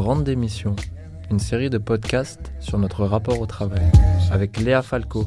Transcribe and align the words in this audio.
Grande 0.00 0.22
Démission, 0.22 0.76
une 1.28 1.40
série 1.40 1.70
de 1.70 1.78
podcasts 1.78 2.52
sur 2.60 2.78
notre 2.78 3.04
rapport 3.04 3.40
au 3.40 3.46
travail, 3.46 3.82
avec 4.30 4.56
Léa 4.60 4.80
Falco, 4.80 5.26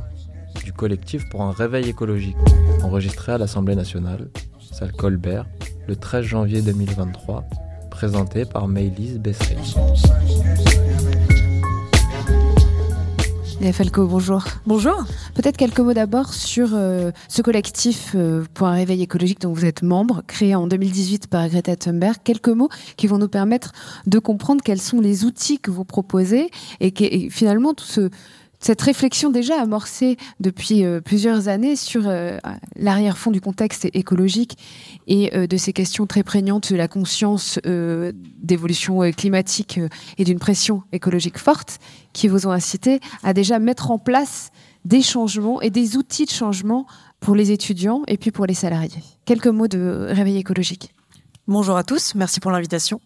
du 0.64 0.72
collectif 0.72 1.28
pour 1.30 1.42
un 1.42 1.52
réveil 1.52 1.90
écologique, 1.90 2.38
enregistré 2.82 3.34
à 3.34 3.38
l'Assemblée 3.38 3.76
nationale, 3.76 4.30
salle 4.62 4.94
Colbert, 4.94 5.46
le 5.90 5.98
13 5.98 6.24
janvier 6.24 6.62
2023, 6.62 7.44
présenté 7.90 8.46
par 8.46 8.70
Maëlys 8.70 9.20
Bessry. 9.20 9.58
Léa 13.62 13.74
Falco, 13.74 14.08
bonjour. 14.08 14.44
Bonjour. 14.66 15.06
Peut-être 15.36 15.56
quelques 15.56 15.82
mots 15.82 15.94
d'abord 15.94 16.34
sur 16.34 16.70
euh, 16.74 17.12
ce 17.28 17.44
collectif 17.44 18.14
euh, 18.16 18.44
pour 18.56 18.66
un 18.66 18.74
réveil 18.74 19.04
écologique 19.04 19.40
dont 19.42 19.54
vous 19.54 19.66
êtes 19.66 19.84
membre, 19.84 20.24
créé 20.26 20.56
en 20.56 20.66
2018 20.66 21.28
par 21.28 21.48
Greta 21.48 21.76
Thunberg. 21.76 22.16
Quelques 22.24 22.50
mots 22.50 22.70
qui 22.98 23.06
vont 23.06 23.20
nous 23.20 23.28
permettre 23.28 23.72
de 24.08 24.18
comprendre 24.18 24.64
quels 24.64 24.82
sont 24.82 25.00
les 25.00 25.26
outils 25.26 25.60
que 25.60 25.70
vous 25.70 25.86
proposez 25.86 26.50
et, 26.80 26.88
et 26.88 27.30
finalement 27.30 27.76
tout 27.76 27.86
ce, 27.86 28.10
cette 28.62 28.82
réflexion 28.82 29.32
déjà 29.32 29.60
amorcée 29.60 30.18
depuis 30.40 30.86
euh, 30.86 31.02
plusieurs 31.02 31.48
années 31.48 31.76
sur 31.76 32.04
euh, 32.06 32.38
l'arrière-fond 32.76 33.32
du 33.32 33.42
contexte 33.42 33.88
écologique 33.94 34.58
et 35.08 35.36
euh, 35.36 35.48
de 35.48 35.58
ces 35.58 35.74
questions 35.74 36.06
très 36.06 36.22
prégnantes 36.22 36.72
de 36.72 36.78
la 36.78 36.88
conscience 36.88 37.60
d'évolution 37.64 39.12
climatique 39.12 39.80
et 40.18 40.24
d'une 40.24 40.40
pression 40.40 40.84
écologique 40.92 41.40
forte 41.40 41.80
qui 42.14 42.28
vous 42.28 42.46
ont 42.46 42.52
incité 42.52 43.00
à 43.24 43.34
déjà 43.34 43.58
mettre 43.58 43.90
en 43.90 43.98
place 43.98 44.52
des 44.86 45.02
changements 45.02 45.62
et 45.62 45.70
des 45.72 45.98
outils 45.98 46.26
de 46.26 46.32
changement 46.32 46.86
pour 47.20 47.36
les 47.36 47.52
étudiants 47.52 48.04
et 48.08 48.18
puis 48.18 48.32
pour 48.32 48.46
les 48.46 48.54
salariés. 48.54 49.04
Quelques 49.26 49.48
mots 49.48 49.68
de 49.68 50.08
réveil 50.10 50.38
écologique. 50.38 50.94
Bonjour 51.48 51.76
à 51.76 51.84
tous, 51.84 52.14
merci 52.16 52.40
pour 52.40 52.52
l'invitation. 52.52 53.02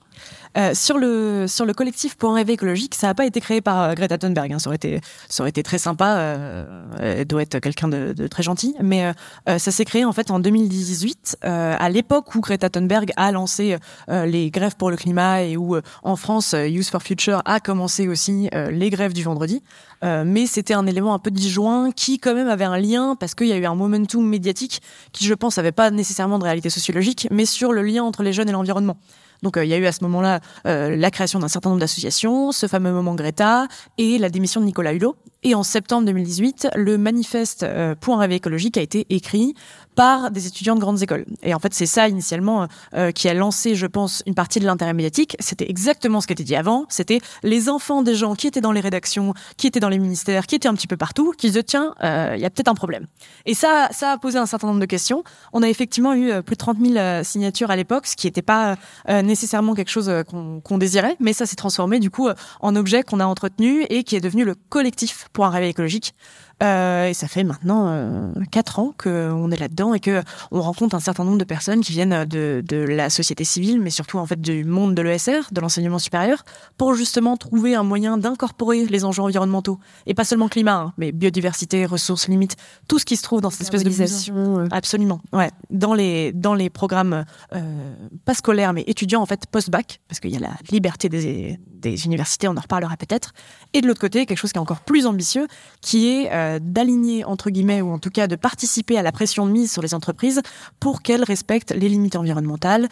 Euh, 0.58 0.74
sur 0.74 0.98
le 0.98 1.48
sur 1.48 1.66
le 1.66 1.74
collectif 1.74 2.16
pour 2.16 2.32
un 2.32 2.35
rêve 2.35 2.49
écologique, 2.49 2.96
ça 2.96 3.08
n'a 3.08 3.13
pas 3.13 3.26
été 3.26 3.41
créé 3.41 3.60
par 3.60 3.82
euh, 3.82 3.94
Greta 3.94 4.18
Thunberg. 4.18 4.54
Hein. 4.54 4.60
Ça 4.60 4.70
aurait 4.70 4.77
été 4.77 5.02
ça 5.27 5.44
aurait 5.44 5.49
été 5.49 5.63
très 5.63 5.77
sympa. 5.77 6.16
Euh, 6.18 6.66
elle 6.99 7.26
doit 7.26 7.41
être 7.41 7.60
quelqu'un 7.60 7.90
de, 7.90 8.13
de, 8.13 8.27
très 8.27 8.44
gentil, 8.44 8.76
mais 8.82 9.13
ça 9.48 9.72
s'est 9.72 9.85
créé 9.85 10.05
en 10.05 10.13
fait 10.13 10.32
en 10.32 10.40
2018, 10.40 11.38
à 11.41 11.90
l'époque 11.90 12.34
où 12.35 12.41
Greta 12.41 12.70
Thunberg 12.70 13.12
a 13.18 13.32
lancé 13.32 13.77
les 14.07 14.49
grèves 14.49 14.76
pour 14.76 14.90
le 14.90 14.98
climat 14.98 15.44
et 15.44 15.57
où 15.57 15.77
en 16.04 16.16
France 16.16 16.55
Youth 16.57 16.88
for 16.88 17.02
Future 17.02 17.41
a 17.46 17.60
commencé 17.60 18.07
aussi 18.07 18.50
les 18.54 18.90
grèves 18.90 19.13
du 19.13 19.24
vendredi. 19.24 19.62
mais 20.04 20.46
c'était 20.48 20.74
un 20.74 20.85
élément 20.88 21.13
un 21.13 21.20
peu 21.20 21.32
disjoint 21.32 21.91
qui 21.91 22.20
quand 22.20 22.34
même 22.34 22.50
avait 22.50 22.66
un 22.66 22.77
lien 22.77 23.16
parce 23.20 23.35
qu'il 23.35 23.48
y 23.48 23.54
a 23.54 23.57
eu 23.57 23.66
un 23.66 23.76
momentum 23.76 24.26
médiatique 24.27 24.82
qui, 25.12 25.26
je 25.26 25.34
pense, 25.34 25.57
avait 25.57 25.72
pas 25.72 25.91
nécessairement 25.91 26.40
de 26.40 26.44
réalité 26.44 26.70
sociologique, 26.70 27.27
mais 27.32 27.46
sur 27.46 27.74
le 27.74 27.82
lien 27.82 28.04
entre 28.04 28.24
les 28.24 28.34
jeunes 28.34 28.50
et 28.50 28.54
l'environnement. 28.54 28.98
Donc 29.41 29.58
euh, 29.58 29.66
il 29.66 29.70
y 29.70 29.74
a 29.74 29.78
eu 29.78 29.86
à 29.86 29.91
ce 29.91 30.04
moment-là 30.04 30.40
euh, 30.68 30.96
la 30.96 31.12
création 31.12 31.40
d'un 31.40 31.48
certain 31.48 31.70
nombre 31.70 31.82
d'associations, 31.82 32.52
ce 32.52 32.68
fameux 32.68 32.91
moment 32.91 33.16
Greta 33.16 33.68
et 33.98 34.18
la 34.18 34.30
démission 34.30 34.62
de 34.62 34.66
Nicolas 34.66 34.94
Hulot. 34.94 35.16
Et 35.48 35.54
en 35.54 35.62
septembre 35.62 36.07
2018, 36.07 36.70
le 36.76 36.98
manifeste 36.98 37.62
euh, 37.62 37.93
pour 37.93 38.15
un 38.15 38.18
rêve 38.18 38.32
écologique 38.32 38.77
a 38.77 38.82
été 38.82 39.05
écrit 39.12 39.54
par 39.96 40.29
des 40.29 40.48
étudiants 40.48 40.76
de 40.76 40.79
grandes 40.79 41.01
écoles. 41.01 41.26
Et 41.41 41.54
en 41.54 41.60
fait, 41.60 41.74
c'est 41.74 41.85
ça 41.85 42.07
initialement 42.07 42.68
euh, 42.93 43.12
qui 43.12 43.27
a 43.29 43.34
lancé, 43.34 43.76
je 43.76 43.88
pense, 43.88 44.21
une 44.27 44.35
partie 44.35 44.60
de 44.60 44.66
l'intérêt 44.66 44.93
médiatique. 44.93 45.35
C'était 45.40 45.70
exactement 45.70 46.21
ce 46.21 46.27
qui 46.27 46.34
était 46.34 46.43
dit 46.43 46.55
avant. 46.55 46.85
C'était 46.90 47.20
les 47.43 47.70
enfants 47.70 48.01
des 48.01 48.16
gens 48.16 48.35
qui 48.35 48.48
étaient 48.48 48.62
dans 48.62 48.73
les 48.73 48.82
rédactions, 48.82 49.34
qui 49.57 49.68
étaient 49.68 49.79
dans 49.79 49.90
les 49.90 49.99
ministères, 49.99 50.46
qui 50.46 50.55
étaient 50.55 50.68
un 50.68 50.76
petit 50.76 50.88
peu 50.88 50.98
partout, 50.98 51.34
qui 51.38 51.48
disaient 51.48 51.63
tiens, 51.63 51.96
euh, 52.04 52.34
il 52.35 52.41
y 52.41 52.46
a 52.46 52.49
peut-être 52.49 52.68
un 52.68 52.76
problème. 52.76 53.07
Et 53.46 53.54
ça, 53.54 53.88
ça 53.91 54.12
a 54.12 54.18
posé 54.18 54.38
un 54.38 54.46
certain 54.46 54.68
nombre 54.68 54.82
de 54.82 54.85
questions. 54.85 55.23
On 55.54 55.63
a 55.63 55.70
effectivement 55.70 56.13
eu 56.13 56.29
euh, 56.29 56.41
plus 56.41 56.55
de 56.55 56.60
30 56.60 56.77
000 56.79 57.23
signatures 57.23 57.71
à 57.71 57.76
l'époque, 57.76 58.07
ce 58.07 58.16
qui 58.16 58.27
n'était 58.27 58.41
pas 58.41 58.76
nécessairement 59.07 59.73
quelque 59.73 59.90
chose 59.90 60.12
qu'on 60.26 60.77
désirait, 60.77 61.16
mais 61.20 61.34
ça 61.34 61.46
s'est 61.46 61.55
transformé 61.55 61.99
du 61.99 62.10
coup 62.10 62.29
en 62.60 62.76
objet 62.76 63.04
qu'on 63.04 63.20
a 63.20 63.26
entretenu 63.26 63.84
et 63.90 64.03
qui 64.03 64.16
est 64.16 64.19
devenu 64.22 64.44
le 64.44 64.56
collectif 64.56 65.28
pour 65.36 65.46
un 65.46 65.50
réveil 65.50 65.69
écologique. 65.69 66.16
Euh, 66.63 67.07
et 67.07 67.13
ça 67.13 67.27
fait 67.27 67.43
maintenant 67.43 67.88
euh, 67.89 68.31
quatre 68.49 68.79
ans 68.79 68.93
qu'on 68.97 69.51
est 69.51 69.59
là-dedans 69.59 69.93
et 69.93 69.99
que 69.99 70.23
on 70.51 70.61
rencontre 70.61 70.95
un 70.95 71.01
certain 71.01 71.25
nombre 71.25 71.38
de 71.38 71.43
personnes 71.43 71.81
qui 71.81 71.91
viennent 71.91 72.23
de, 72.23 72.63
de 72.66 72.77
la 72.77 73.09
société 73.09 73.43
civile, 73.43 73.81
mais 73.81 73.89
surtout 73.89 74.19
en 74.19 74.25
fait 74.25 74.39
du 74.39 74.63
monde 74.63 74.95
de 74.95 75.01
l'ESR, 75.01 75.51
de 75.51 75.59
l'enseignement 75.59 75.99
supérieur, 75.99 76.44
pour 76.77 76.94
justement 76.94 77.35
trouver 77.35 77.75
un 77.75 77.83
moyen 77.83 78.17
d'incorporer 78.17 78.85
les 78.85 79.03
enjeux 79.03 79.23
environnementaux. 79.23 79.79
Et 80.05 80.13
pas 80.13 80.23
seulement 80.23 80.47
climat, 80.47 80.75
hein, 80.75 80.94
mais 80.97 81.11
biodiversité, 81.11 81.85
ressources 81.85 82.29
limites, 82.29 82.55
tout 82.88 82.99
ce 82.99 83.05
qui 83.05 83.17
se 83.17 83.23
trouve 83.23 83.41
dans 83.41 83.49
cette 83.49 83.61
espèce 83.61 83.83
de 83.83 84.31
euh. 84.33 84.67
Absolument, 84.71 85.21
ouais, 85.33 85.51
dans 85.69 85.94
les 85.94 86.31
dans 86.31 86.53
les 86.53 86.69
programmes 86.69 87.25
euh, 87.53 87.95
pas 88.23 88.33
scolaires 88.33 88.73
mais 88.73 88.83
étudiants 88.88 89.21
en 89.21 89.25
fait 89.25 89.45
post-bac, 89.47 89.99
parce 90.07 90.19
qu'il 90.19 90.31
y 90.31 90.38
a 90.38 90.39
la 90.39 90.53
liberté 90.71 91.09
des 91.09 91.59
des 91.73 92.05
universités, 92.05 92.47
on 92.47 92.57
en 92.57 92.61
reparlera 92.61 92.97
peut-être, 92.97 93.33
et 93.73 93.81
de 93.81 93.88
l'autre 93.88 94.01
côté 94.01 94.25
quelque 94.25 94.38
chose 94.38 94.51
qui 94.51 94.57
est 94.57 94.61
encore 94.61 94.81
plus 94.81 95.05
ambitieux, 95.05 95.47
qui 95.81 96.07
est 96.07 96.29
euh, 96.45 96.59
d'aligner, 96.61 97.25
entre 97.25 97.50
guillemets, 97.50 97.81
ou 97.81 97.91
en 97.91 98.00
tout 98.00 98.09
cas 98.09 98.28
de 98.28 98.35
participer 98.35 98.97
à 98.97 99.01
la 99.01 99.11
pression 99.11 99.45
mise 99.45 99.72
sur 99.72 99.81
les 99.81 99.94
entreprises 99.94 100.41
pour 100.79 101.01
qu'elles 101.01 101.23
respectent 101.23 101.72
les 101.72 101.89
limites 101.89 102.16
environnementales, 102.16 102.88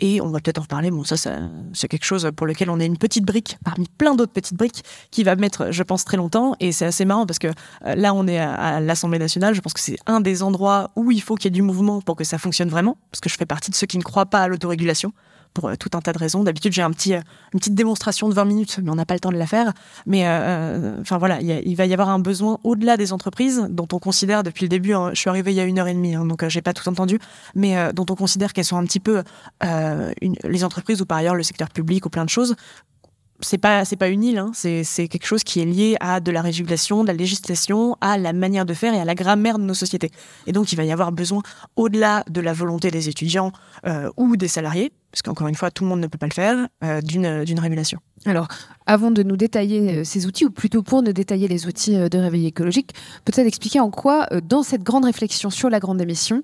et 0.00 0.20
on 0.20 0.28
va 0.28 0.40
peut-être 0.40 0.58
en 0.58 0.62
reparler. 0.62 0.90
Bon, 0.90 1.04
ça, 1.04 1.16
c'est 1.72 1.88
quelque 1.88 2.04
chose 2.04 2.30
pour 2.36 2.46
lequel 2.46 2.70
on 2.70 2.78
est 2.78 2.86
une 2.86 2.98
petite 2.98 3.24
brique 3.24 3.58
parmi 3.64 3.86
plein 3.98 4.14
d'autres 4.14 4.32
petites 4.32 4.56
briques 4.56 4.84
qui 5.10 5.24
va 5.24 5.34
mettre, 5.34 5.72
je 5.72 5.82
pense, 5.82 6.04
très 6.04 6.16
longtemps. 6.16 6.54
Et 6.60 6.72
c'est 6.72 6.86
assez 6.86 7.04
marrant 7.04 7.26
parce 7.26 7.38
que 7.38 7.48
euh, 7.48 7.94
là, 7.94 8.14
on 8.14 8.26
est 8.28 8.38
à 8.38 8.80
l'Assemblée 8.80 9.18
nationale. 9.18 9.54
Je 9.54 9.60
pense 9.60 9.72
que 9.72 9.80
c'est 9.80 9.98
un 10.06 10.20
des 10.20 10.42
endroits 10.42 10.90
où 10.94 11.10
il 11.10 11.20
faut 11.20 11.34
qu'il 11.34 11.46
y 11.46 11.48
ait 11.48 11.50
du 11.50 11.62
mouvement 11.62 12.00
pour 12.00 12.14
que 12.16 12.24
ça 12.24 12.38
fonctionne 12.38 12.68
vraiment. 12.68 12.96
Parce 13.10 13.20
que 13.20 13.28
je 13.28 13.36
fais 13.36 13.46
partie 13.46 13.70
de 13.70 13.76
ceux 13.76 13.86
qui 13.86 13.98
ne 13.98 14.04
croient 14.04 14.26
pas 14.26 14.42
à 14.42 14.48
l'autorégulation 14.48 15.12
pour 15.54 15.68
euh, 15.68 15.74
tout 15.76 15.90
un 15.94 16.00
tas 16.00 16.12
de 16.12 16.18
raisons. 16.18 16.44
D'habitude, 16.44 16.72
j'ai 16.72 16.82
un 16.82 16.90
petit, 16.90 17.14
euh, 17.14 17.20
une 17.52 17.60
petite 17.60 17.74
démonstration 17.74 18.28
de 18.28 18.34
20 18.34 18.44
minutes, 18.44 18.80
mais 18.82 18.90
on 18.90 18.94
n'a 18.94 19.06
pas 19.06 19.14
le 19.14 19.20
temps 19.20 19.32
de 19.32 19.36
la 19.36 19.46
faire. 19.46 19.72
Mais 20.06 20.22
euh, 20.26 21.00
enfin 21.00 21.18
voilà, 21.18 21.40
il, 21.40 21.74
va 21.76 21.86
y 21.86 21.92
avoir 21.92 22.08
un 22.08 22.18
besoin 22.18 22.58
au-delà 22.64 22.96
des 22.96 23.12
entreprises 23.12 23.66
dont 23.70 23.88
on 23.92 23.98
considère 23.98 24.42
depuis 24.42 24.64
le 24.64 24.68
début. 24.68 24.92
Hein, 24.94 25.10
je 25.14 25.20
suis 25.20 25.30
arrivée 25.30 25.52
il 25.52 25.56
y 25.56 25.60
a 25.60 25.64
une 25.64 25.78
heure 25.78 25.88
et 25.88 25.94
demie, 25.94 26.14
hein, 26.14 26.24
donc 26.24 26.46
j'ai 26.48 26.62
pas 26.62 26.72
tout 26.72 26.88
entendu, 26.88 27.18
mais 27.54 27.92
dont 27.92 28.06
on 28.10 28.14
considère 28.14 28.52
qu'elles 28.52 28.64
sont 28.64 28.76
un 28.76 28.84
petit 28.84 29.00
peu 29.00 29.22
les 29.62 30.64
entreprises 30.64 31.00
ou 31.00 31.06
par 31.06 31.18
ailleurs 31.18 31.34
le 31.34 31.42
secteur 31.42 31.70
public 31.70 32.06
ou 32.06 32.10
plein 32.10 32.24
de 32.24 32.30
choses 32.30 32.56
c'est 33.40 33.58
pas 33.58 33.84
c'est 33.84 33.96
pas 33.96 34.08
une 34.08 34.24
île, 34.24 34.38
hein. 34.38 34.50
c'est 34.52 35.08
quelque 35.08 35.26
chose 35.26 35.44
qui 35.44 35.60
est 35.60 35.64
lié 35.64 35.96
à 36.00 36.20
de 36.20 36.30
la 36.30 36.42
régulation, 36.42 37.02
de 37.02 37.08
la 37.08 37.14
législation, 37.14 37.96
à 38.00 38.18
la 38.18 38.32
manière 38.32 38.66
de 38.66 38.74
faire 38.74 38.94
et 38.94 39.00
à 39.00 39.04
la 39.04 39.14
grammaire 39.14 39.58
de 39.58 39.64
nos 39.64 39.74
sociétés. 39.74 40.10
Et 40.46 40.52
donc 40.52 40.72
il 40.72 40.76
va 40.76 40.84
y 40.84 40.92
avoir 40.92 41.12
besoin, 41.12 41.42
au-delà 41.76 42.24
de 42.28 42.40
la 42.40 42.52
volonté 42.52 42.90
des 42.90 43.08
étudiants 43.08 43.52
euh, 43.86 44.10
ou 44.16 44.36
des 44.36 44.48
salariés, 44.48 44.92
parce 45.12 45.22
qu'encore 45.22 45.48
une 45.48 45.54
fois 45.54 45.70
tout 45.70 45.84
le 45.84 45.90
monde 45.90 46.00
ne 46.00 46.06
peut 46.06 46.18
pas 46.18 46.26
le 46.26 46.32
faire, 46.32 46.68
euh, 46.84 47.00
d'une 47.00 47.44
d'une 47.44 47.60
régulation. 47.60 48.00
Alors, 48.26 48.48
avant 48.86 49.10
de 49.10 49.22
nous 49.22 49.36
détailler 49.36 49.98
euh, 49.98 50.04
ces 50.04 50.26
outils, 50.26 50.44
ou 50.44 50.50
plutôt 50.50 50.82
pour 50.82 51.02
nous 51.02 51.12
détailler 51.12 51.46
les 51.46 51.66
outils 51.66 51.96
euh, 51.96 52.08
de 52.08 52.18
réveil 52.18 52.46
écologique, 52.46 52.92
peut-être 53.24 53.46
expliquer 53.46 53.80
en 53.80 53.90
quoi, 53.90 54.26
euh, 54.32 54.40
dans 54.40 54.62
cette 54.62 54.82
grande 54.82 55.04
réflexion 55.04 55.50
sur 55.50 55.70
la 55.70 55.78
grande 55.78 56.00
émission, 56.00 56.42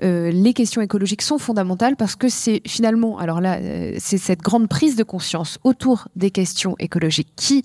les 0.00 0.52
questions 0.54 0.80
écologiques 0.80 1.22
sont 1.22 1.38
fondamentales 1.38 1.96
parce 1.96 2.14
que 2.14 2.28
c'est 2.28 2.62
finalement, 2.66 3.18
alors 3.18 3.40
là, 3.40 3.58
c'est 3.98 4.16
cette 4.16 4.42
grande 4.42 4.68
prise 4.68 4.94
de 4.94 5.02
conscience 5.02 5.58
autour 5.64 6.06
des 6.14 6.30
questions 6.30 6.76
écologiques 6.78 7.32
qui 7.34 7.64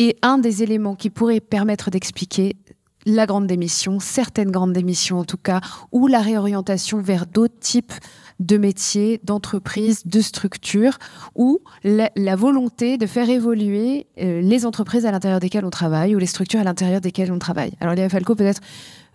est 0.00 0.18
un 0.22 0.38
des 0.38 0.64
éléments 0.64 0.96
qui 0.96 1.10
pourrait 1.10 1.38
permettre 1.38 1.90
d'expliquer 1.90 2.56
la 3.06 3.26
grande 3.26 3.46
démission, 3.46 4.00
certaines 4.00 4.50
grandes 4.50 4.72
démissions 4.72 5.20
en 5.20 5.24
tout 5.24 5.36
cas, 5.36 5.60
ou 5.92 6.08
la 6.08 6.20
réorientation 6.20 7.00
vers 7.00 7.26
d'autres 7.26 7.58
types 7.60 7.92
de 8.38 8.56
métiers, 8.56 9.20
d'entreprises, 9.24 10.06
de 10.06 10.20
structures, 10.20 10.98
ou 11.34 11.60
la, 11.84 12.36
volonté 12.36 12.98
de 12.98 13.06
faire 13.06 13.28
évoluer 13.28 14.06
euh, 14.20 14.40
les 14.40 14.66
entreprises 14.66 15.06
à 15.06 15.10
l'intérieur 15.10 15.40
desquelles 15.40 15.64
on 15.64 15.70
travaille 15.70 16.14
ou 16.14 16.18
les 16.18 16.26
structures 16.26 16.60
à 16.60 16.64
l'intérieur 16.64 17.00
desquelles 17.00 17.32
on 17.32 17.38
travaille. 17.38 17.72
Alors 17.80 17.94
Léa 17.94 18.08
Falco, 18.08 18.34
peut-être 18.34 18.60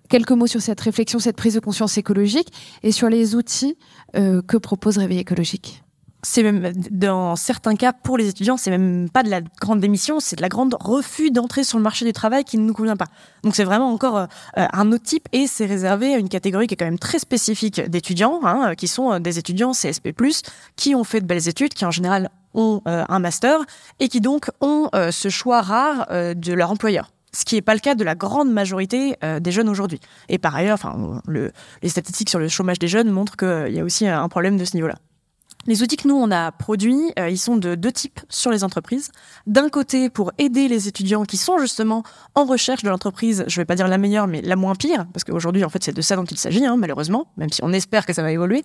quelques 0.09 0.31
mots 0.31 0.47
sur 0.47 0.61
cette 0.61 0.81
réflexion, 0.81 1.19
cette 1.19 1.37
prise 1.37 1.53
de 1.55 1.59
conscience 1.59 1.97
écologique 1.97 2.49
et 2.83 2.91
sur 2.91 3.09
les 3.09 3.35
outils 3.35 3.77
euh, 4.15 4.41
que 4.41 4.57
propose 4.57 4.97
Réveil 4.97 5.19
écologique 5.19 5.82
c'est 6.23 6.41
même 6.41 6.71
dans 6.89 7.35
certains 7.35 7.75
cas 7.75 7.91
pour 7.91 8.17
les 8.17 8.29
étudiants, 8.29 8.57
c'est 8.57 8.71
même 8.71 9.09
pas 9.09 9.23
de 9.23 9.29
la 9.29 9.41
grande 9.41 9.81
démission, 9.81 10.19
c'est 10.19 10.37
de 10.37 10.41
la 10.41 10.49
grande 10.49 10.75
refus 10.79 11.31
d'entrer 11.31 11.63
sur 11.63 11.77
le 11.77 11.83
marché 11.83 12.05
du 12.05 12.13
travail 12.13 12.45
qui 12.45 12.57
ne 12.57 12.63
nous 12.63 12.73
convient 12.73 12.95
pas. 12.95 13.07
Donc 13.43 13.55
c'est 13.55 13.65
vraiment 13.65 13.91
encore 13.91 14.17
euh, 14.17 14.25
un 14.55 14.91
autre 14.93 15.03
type 15.03 15.27
et 15.33 15.47
c'est 15.47 15.65
réservé 15.65 16.13
à 16.13 16.17
une 16.17 16.29
catégorie 16.29 16.67
qui 16.67 16.73
est 16.73 16.77
quand 16.77 16.85
même 16.85 16.99
très 16.99 17.19
spécifique 17.19 17.81
d'étudiants, 17.89 18.39
hein, 18.43 18.73
qui 18.75 18.87
sont 18.87 19.11
euh, 19.11 19.19
des 19.19 19.37
étudiants 19.37 19.73
CSP+, 19.73 20.13
qui 20.77 20.95
ont 20.95 21.03
fait 21.03 21.19
de 21.19 21.25
belles 21.25 21.49
études, 21.49 21.73
qui 21.73 21.85
en 21.85 21.91
général 21.91 22.29
ont 22.53 22.81
euh, 22.87 23.03
un 23.09 23.19
master 23.19 23.59
et 23.99 24.07
qui 24.07 24.21
donc 24.21 24.49
ont 24.61 24.89
ce 24.93 25.29
choix 25.29 25.61
rare 25.61 26.07
de 26.09 26.53
leur 26.53 26.71
employeur 26.71 27.11
ce 27.35 27.45
qui 27.45 27.55
n'est 27.55 27.63
pas 27.63 27.73
le 27.73 27.79
cas 27.79 27.95
de 27.95 28.03
la 28.03 28.13
grande 28.13 28.51
majorité 28.51 29.15
des 29.41 29.51
jeunes 29.51 29.67
aujourd'hui. 29.67 29.99
Et 30.29 30.37
par 30.37 30.55
ailleurs, 30.55 30.75
enfin, 30.75 31.19
le, 31.25 31.51
les 31.81 31.89
statistiques 31.89 32.29
sur 32.29 32.37
le 32.37 32.47
chômage 32.47 32.77
des 32.77 32.87
jeunes 32.87 33.09
montrent 33.09 33.35
qu'il 33.35 33.73
y 33.73 33.79
a 33.79 33.83
aussi 33.83 34.07
un 34.07 34.29
problème 34.29 34.55
de 34.55 34.65
ce 34.65 34.75
niveau-là. 34.75 34.97
Les 35.65 35.81
outils 35.81 35.95
que 35.95 36.07
nous, 36.07 36.15
on 36.15 36.29
a 36.29 36.51
produits, 36.51 37.13
euh, 37.17 37.29
ils 37.29 37.37
sont 37.37 37.55
de 37.55 37.75
deux 37.75 37.91
types 37.91 38.19
sur 38.29 38.51
les 38.51 38.63
entreprises. 38.63 39.11
D'un 39.47 39.69
côté, 39.69 40.09
pour 40.09 40.33
aider 40.37 40.67
les 40.67 40.87
étudiants 40.87 41.23
qui 41.23 41.37
sont 41.37 41.57
justement 41.57 42.03
en 42.35 42.43
recherche 42.43 42.83
de 42.83 42.89
l'entreprise, 42.89 43.45
je 43.47 43.61
vais 43.61 43.65
pas 43.65 43.75
dire 43.75 43.87
la 43.87 43.97
meilleure, 43.97 44.27
mais 44.27 44.41
la 44.41 44.57
moins 44.57 44.75
pire, 44.75 45.05
parce 45.13 45.23
qu'aujourd'hui, 45.23 45.63
en 45.63 45.69
fait, 45.69 45.83
c'est 45.83 45.93
de 45.93 46.01
ça 46.01 46.17
dont 46.17 46.25
il 46.25 46.37
s'agit, 46.37 46.65
hein, 46.65 46.75
malheureusement, 46.75 47.27
même 47.37 47.49
si 47.49 47.63
on 47.63 47.71
espère 47.71 48.05
que 48.05 48.13
ça 48.13 48.21
va 48.21 48.31
évoluer. 48.31 48.63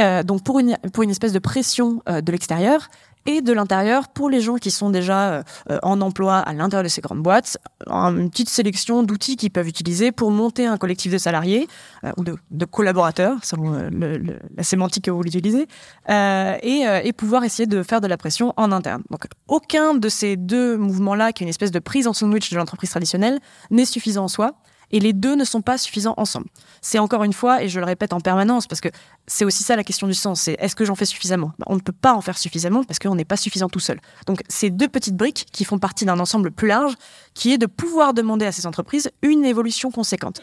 Euh, 0.00 0.22
donc 0.22 0.42
pour 0.42 0.58
une, 0.58 0.78
pour 0.92 1.02
une 1.02 1.10
espèce 1.10 1.32
de 1.32 1.38
pression 1.38 2.02
euh, 2.08 2.22
de 2.22 2.32
l'extérieur 2.32 2.88
et 3.26 3.40
de 3.40 3.52
l'intérieur 3.52 4.08
pour 4.08 4.30
les 4.30 4.40
gens 4.40 4.56
qui 4.56 4.70
sont 4.70 4.90
déjà 4.90 5.32
euh, 5.32 5.42
en 5.82 6.00
emploi 6.00 6.38
à 6.38 6.52
l'intérieur 6.52 6.84
de 6.84 6.88
ces 6.88 7.00
grandes 7.00 7.22
boîtes, 7.22 7.58
une 7.88 8.30
petite 8.30 8.48
sélection 8.48 9.02
d'outils 9.02 9.36
qu'ils 9.36 9.50
peuvent 9.50 9.68
utiliser 9.68 10.12
pour 10.12 10.30
monter 10.30 10.66
un 10.66 10.76
collectif 10.76 11.12
de 11.12 11.18
salariés 11.18 11.68
euh, 12.04 12.12
ou 12.16 12.24
de, 12.24 12.64
collaborateurs, 12.64 13.44
selon 13.44 13.74
euh, 13.74 14.18
la 14.56 14.62
sémantique 14.62 15.04
que 15.04 15.10
vous 15.10 15.22
l'utilisez, 15.22 15.66
et, 16.08 16.84
et, 17.04 17.12
pouvoir 17.12 17.44
essayer 17.44 17.66
de 17.66 17.82
faire 17.82 18.00
de 18.00 18.06
la 18.06 18.16
pression 18.16 18.54
en 18.56 18.72
interne. 18.72 19.02
Donc 19.10 19.26
aucun 19.48 19.94
de 19.94 20.08
ces 20.08 20.36
deux 20.36 20.76
mouvements-là, 20.76 21.32
qui 21.32 21.42
est 21.42 21.46
une 21.46 21.50
espèce 21.50 21.70
de 21.70 21.78
prise 21.78 22.06
en 22.06 22.12
sandwich 22.12 22.50
de 22.50 22.56
l'entreprise 22.56 22.90
traditionnelle, 22.90 23.40
n'est 23.70 23.84
suffisant 23.84 24.24
en 24.24 24.28
soi 24.28 24.54
et 24.92 25.00
les 25.00 25.12
deux 25.12 25.34
ne 25.34 25.44
sont 25.44 25.62
pas 25.62 25.78
suffisants 25.78 26.14
ensemble. 26.16 26.46
C'est 26.80 26.98
encore 26.98 27.24
une 27.24 27.32
fois, 27.32 27.62
et 27.62 27.68
je 27.68 27.80
le 27.80 27.86
répète 27.86 28.12
en 28.12 28.20
permanence, 28.20 28.66
parce 28.66 28.80
que 28.80 28.88
c'est 29.26 29.44
aussi 29.44 29.62
ça 29.62 29.76
la 29.76 29.84
question 29.84 30.06
du 30.06 30.14
sens, 30.14 30.42
c'est 30.42 30.56
est-ce 30.58 30.76
que 30.76 30.84
j'en 30.84 30.94
fais 30.94 31.04
suffisamment? 31.04 31.52
Bah, 31.58 31.66
On 31.68 31.76
ne 31.76 31.80
peut 31.80 31.92
pas 31.92 32.14
en 32.14 32.20
faire 32.20 32.38
suffisamment 32.38 32.84
parce 32.84 32.98
qu'on 32.98 33.14
n'est 33.14 33.24
pas 33.24 33.36
suffisant 33.36 33.68
tout 33.68 33.80
seul. 33.80 34.00
Donc 34.26 34.42
c'est 34.48 34.70
deux 34.70 34.88
petites 34.88 35.16
briques 35.16 35.46
qui 35.52 35.64
font 35.64 35.78
partie 35.78 36.04
d'un 36.04 36.18
ensemble 36.18 36.50
plus 36.50 36.68
large, 36.68 36.94
qui 37.34 37.52
est 37.52 37.58
de 37.58 37.66
pouvoir 37.66 38.14
demander 38.14 38.46
à 38.46 38.52
ces 38.52 38.66
entreprises 38.66 39.10
une 39.22 39.44
évolution 39.44 39.90
conséquente 39.90 40.42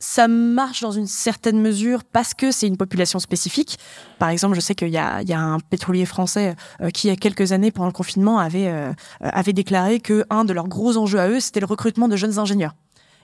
ça 0.00 0.28
marche 0.28 0.80
dans 0.80 0.90
une 0.90 1.06
certaine 1.06 1.60
mesure 1.60 2.04
parce 2.04 2.32
que 2.32 2.50
c'est 2.50 2.66
une 2.66 2.78
population 2.78 3.18
spécifique. 3.18 3.78
Par 4.18 4.30
exemple, 4.30 4.54
je 4.54 4.60
sais 4.60 4.74
qu'il 4.74 4.88
y, 4.88 4.96
a, 4.96 5.22
un 5.30 5.60
pétrolier 5.60 6.06
français 6.06 6.56
euh, 6.80 6.88
qui, 6.88 7.06
il 7.06 7.10
y 7.10 7.12
a 7.12 7.16
quelques 7.16 7.52
années, 7.52 7.70
pendant 7.70 7.86
le 7.86 7.92
confinement, 7.92 8.38
avait, 8.38 8.68
euh, 8.68 8.92
avait 9.20 9.52
déclaré 9.52 10.00
que 10.00 10.24
un 10.30 10.44
de 10.44 10.54
leurs 10.54 10.68
gros 10.68 10.96
enjeux 10.96 11.20
à 11.20 11.28
eux, 11.28 11.38
c'était 11.38 11.60
le 11.60 11.66
recrutement 11.66 12.08
de 12.08 12.16
jeunes 12.16 12.38
ingénieurs. 12.38 12.74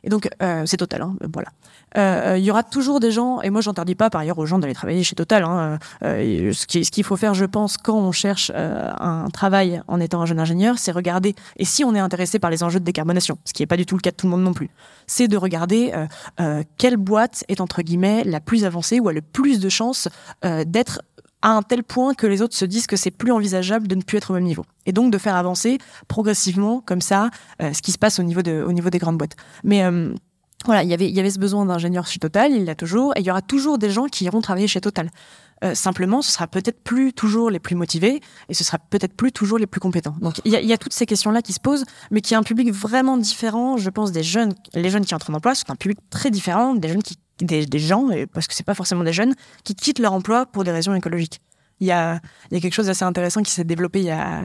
Et 0.04 0.08
donc, 0.08 0.28
euh, 0.42 0.62
c'est 0.66 0.76
Total, 0.76 1.02
hein, 1.02 1.16
voilà. 1.32 1.48
Euh, 1.96 2.32
euh, 2.32 2.38
il 2.38 2.44
y 2.44 2.50
aura 2.50 2.62
toujours 2.62 3.00
des 3.00 3.10
gens, 3.10 3.40
et 3.40 3.50
moi 3.50 3.60
j'interdis 3.60 3.94
pas 3.94 4.10
par 4.10 4.20
ailleurs 4.20 4.38
aux 4.38 4.44
gens 4.44 4.58
d'aller 4.58 4.74
travailler 4.74 5.02
chez 5.02 5.14
Total. 5.14 5.44
Hein, 5.44 5.78
qu'il 6.00 6.54
ce 6.54 6.90
qu'il 6.90 7.04
faut 7.04 7.16
faire, 7.16 7.34
je 7.34 7.44
pense, 7.44 7.76
quand 7.78 7.96
on 7.96 8.12
cherche 8.12 8.52
un 8.54 9.28
travail 9.32 9.80
en 9.88 10.00
étant 10.00 10.20
un 10.20 10.26
jeune 10.26 10.40
ingénieur, 10.40 10.78
c'est 10.78 10.92
regarder, 10.92 11.34
et 11.56 11.64
si 11.64 11.84
on 11.84 11.94
est 11.94 12.00
intéressé 12.00 12.38
par 12.38 12.50
les 12.50 12.62
enjeux 12.62 12.80
de 12.80 12.84
décarbonation, 12.84 13.38
ce 13.44 13.52
qui 13.52 13.62
n'est 13.62 13.66
pas 13.66 13.76
du 13.76 13.86
tout 13.86 13.96
le 13.96 14.00
cas 14.00 14.10
de 14.10 14.16
tout 14.16 14.26
le 14.26 14.30
monde 14.30 14.42
non 14.42 14.52
plus, 14.52 14.70
c'est 15.06 15.28
de 15.28 15.36
regarder 15.36 15.92
quelle 16.76 16.96
boîte 16.96 17.44
est 17.48 17.60
entre 17.60 17.82
guillemets 17.82 18.24
la 18.24 18.40
plus 18.40 18.64
avancée 18.64 19.00
ou 19.00 19.08
a 19.08 19.12
le 19.12 19.22
plus 19.22 19.60
de 19.60 19.68
chances 19.68 20.08
d'être 20.42 21.00
à 21.46 21.50
un 21.50 21.62
tel 21.62 21.84
point 21.84 22.12
que 22.12 22.26
les 22.26 22.42
autres 22.42 22.56
se 22.56 22.64
disent 22.64 22.88
que 22.88 22.96
c'est 22.96 23.12
plus 23.12 23.30
envisageable 23.30 23.86
de 23.86 23.94
ne 23.94 24.02
plus 24.02 24.18
être 24.18 24.32
au 24.32 24.34
même 24.34 24.42
niveau. 24.42 24.64
Et 24.84 24.90
donc 24.90 25.12
de 25.12 25.18
faire 25.18 25.36
avancer 25.36 25.78
progressivement, 26.08 26.80
comme 26.80 27.00
ça, 27.00 27.30
euh, 27.62 27.72
ce 27.72 27.82
qui 27.82 27.92
se 27.92 27.98
passe 27.98 28.18
au 28.18 28.24
niveau, 28.24 28.42
de, 28.42 28.64
au 28.66 28.72
niveau 28.72 28.90
des 28.90 28.98
grandes 28.98 29.16
boîtes. 29.16 29.36
Mais 29.62 29.84
euh, 29.84 30.12
voilà, 30.64 30.82
y 30.82 30.92
il 30.92 31.14
y 31.14 31.20
avait 31.20 31.30
ce 31.30 31.38
besoin 31.38 31.64
d'ingénieurs 31.64 32.08
chez 32.08 32.18
Total, 32.18 32.50
il 32.50 32.64
l'a 32.64 32.74
toujours, 32.74 33.16
et 33.16 33.20
il 33.20 33.26
y 33.26 33.30
aura 33.30 33.42
toujours 33.42 33.78
des 33.78 33.90
gens 33.90 34.06
qui 34.06 34.24
iront 34.24 34.40
travailler 34.40 34.66
chez 34.66 34.80
Total. 34.80 35.08
Euh, 35.62 35.76
simplement, 35.76 36.20
ce 36.20 36.32
sera 36.32 36.48
peut-être 36.48 36.82
plus 36.82 37.12
toujours 37.12 37.48
les 37.48 37.60
plus 37.60 37.76
motivés 37.76 38.20
et 38.48 38.54
ce 38.54 38.64
sera 38.64 38.80
peut-être 38.80 39.14
plus 39.14 39.30
toujours 39.30 39.58
les 39.58 39.68
plus 39.68 39.80
compétents. 39.80 40.16
Donc, 40.20 40.40
il 40.44 40.52
y, 40.52 40.72
a 40.72 40.78
toutes 40.78 40.92
ces 40.92 41.06
questions-là 41.06 41.42
qui 41.42 41.52
se 41.52 41.60
posent, 41.60 41.84
mais 42.10 42.22
qui 42.22 42.34
a 42.34 42.38
un 42.38 42.42
public 42.42 42.72
vraiment 42.72 43.16
différent. 43.16 43.76
Je 43.76 43.88
pense 43.88 44.10
des 44.10 44.24
jeunes, 44.24 44.52
les 44.74 44.90
jeunes 44.90 45.06
qui 45.06 45.14
entrent 45.14 45.30
en 45.30 45.34
emploi, 45.34 45.54
c'est 45.54 45.70
un 45.70 45.76
public 45.76 45.98
très 46.10 46.32
différent 46.32 46.74
des 46.74 46.88
jeunes 46.88 47.04
qui 47.04 47.16
des, 47.40 47.78
gens, 47.78 48.08
parce 48.32 48.46
que 48.46 48.54
c'est 48.54 48.66
pas 48.66 48.74
forcément 48.74 49.04
des 49.04 49.12
jeunes, 49.12 49.34
qui 49.64 49.74
quittent 49.74 49.98
leur 49.98 50.12
emploi 50.12 50.46
pour 50.46 50.64
des 50.64 50.70
raisons 50.70 50.94
écologiques. 50.94 51.40
Il 51.80 51.86
y 51.86 51.92
a, 51.92 52.20
il 52.50 52.54
y 52.54 52.56
a 52.56 52.60
quelque 52.60 52.74
chose 52.74 52.86
d'assez 52.86 53.04
intéressant 53.04 53.42
qui 53.42 53.50
s'est 53.50 53.64
développé 53.64 54.00
il 54.00 54.06
y 54.06 54.10
a, 54.10 54.42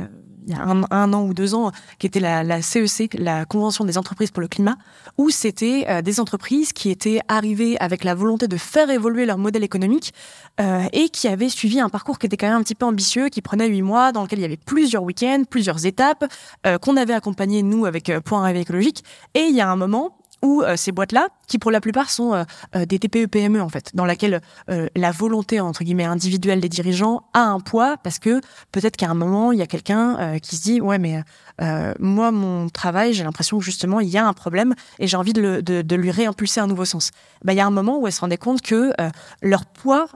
il 0.47 0.53
y 0.53 0.57
a 0.57 0.61
un, 0.63 1.13
an 1.13 1.23
ou 1.23 1.33
deux 1.33 1.53
ans, 1.53 1.71
qui 1.99 2.07
était 2.07 2.19
la, 2.19 2.61
CEC, 2.61 3.15
la 3.17 3.45
Convention 3.45 3.85
des 3.85 3.97
entreprises 3.97 4.31
pour 4.31 4.41
le 4.41 4.47
climat, 4.47 4.75
où 5.17 5.29
c'était 5.29 5.85
euh, 5.87 6.01
des 6.01 6.19
entreprises 6.19 6.73
qui 6.73 6.89
étaient 6.89 7.19
arrivées 7.27 7.77
avec 7.79 8.03
la 8.03 8.15
volonté 8.15 8.47
de 8.47 8.57
faire 8.57 8.89
évoluer 8.89 9.25
leur 9.25 9.37
modèle 9.37 9.63
économique 9.63 10.13
euh, 10.59 10.83
et 10.93 11.09
qui 11.09 11.27
avaient 11.27 11.49
suivi 11.49 11.79
un 11.79 11.89
parcours 11.89 12.19
qui 12.19 12.25
était 12.25 12.37
quand 12.37 12.47
même 12.47 12.57
un 12.57 12.63
petit 12.63 12.75
peu 12.75 12.85
ambitieux, 12.85 13.29
qui 13.29 13.41
prenait 13.41 13.67
huit 13.67 13.81
mois, 13.81 14.11
dans 14.11 14.23
lequel 14.23 14.39
il 14.39 14.43
y 14.43 14.45
avait 14.45 14.57
plusieurs 14.57 15.03
week-ends, 15.03 15.43
plusieurs 15.49 15.85
étapes, 15.85 16.25
euh, 16.65 16.77
qu'on 16.77 16.97
avait 16.97 17.13
accompagné 17.13 17.61
nous 17.63 17.85
avec 17.85 18.11
Point 18.25 18.43
Rêve 18.43 18.57
écologique. 18.57 19.03
Et 19.35 19.41
il 19.41 19.55
y 19.55 19.61
a 19.61 19.69
un 19.69 19.75
moment, 19.75 20.17
ou 20.41 20.61
euh, 20.61 20.75
ces 20.75 20.91
boîtes-là, 20.91 21.27
qui 21.47 21.59
pour 21.59 21.71
la 21.71 21.81
plupart 21.81 22.09
sont 22.09 22.33
euh, 22.33 22.43
euh, 22.75 22.85
des 22.85 22.99
TPE-PME 22.99 23.61
en 23.61 23.69
fait, 23.69 23.91
dans 23.93 24.05
laquelle 24.05 24.41
la 24.95 25.11
volonté 25.11 25.59
entre 25.59 25.83
guillemets 25.83 26.05
individuelle 26.05 26.61
des 26.61 26.69
dirigeants 26.69 27.23
a 27.33 27.41
un 27.41 27.59
poids 27.59 27.97
parce 27.97 28.19
que 28.19 28.41
peut-être 28.71 28.95
qu'à 28.95 29.09
un 29.09 29.13
moment 29.13 29.51
il 29.51 29.59
y 29.59 29.61
a 29.61 29.67
quelqu'un 29.67 30.39
qui 30.39 30.55
se 30.55 30.61
dit 30.61 30.81
ouais 30.81 30.97
mais 30.97 31.23
moi 31.99 32.31
mon 32.31 32.69
travail 32.69 33.13
j'ai 33.13 33.23
l'impression 33.23 33.59
que 33.59 33.63
justement 33.63 33.99
il 33.99 34.07
y 34.07 34.17
a 34.17 34.25
un 34.25 34.33
problème 34.33 34.73
et 34.99 35.07
j'ai 35.07 35.17
envie 35.17 35.33
de, 35.33 35.61
de, 35.61 35.95
lui 35.95 36.11
réimpulser 36.11 36.59
un 36.61 36.67
nouveau 36.67 36.85
sens. 36.85 37.11
Bah, 37.43 37.53
il 37.53 37.57
y 37.57 37.59
a 37.59 37.65
un 37.65 37.71
moment 37.71 37.99
où 37.99 38.07
elles 38.07 38.13
se 38.13 38.21
rendaient 38.21 38.37
compte 38.37 38.61
que 38.61 38.93
leur 39.41 39.65
poids 39.65 40.07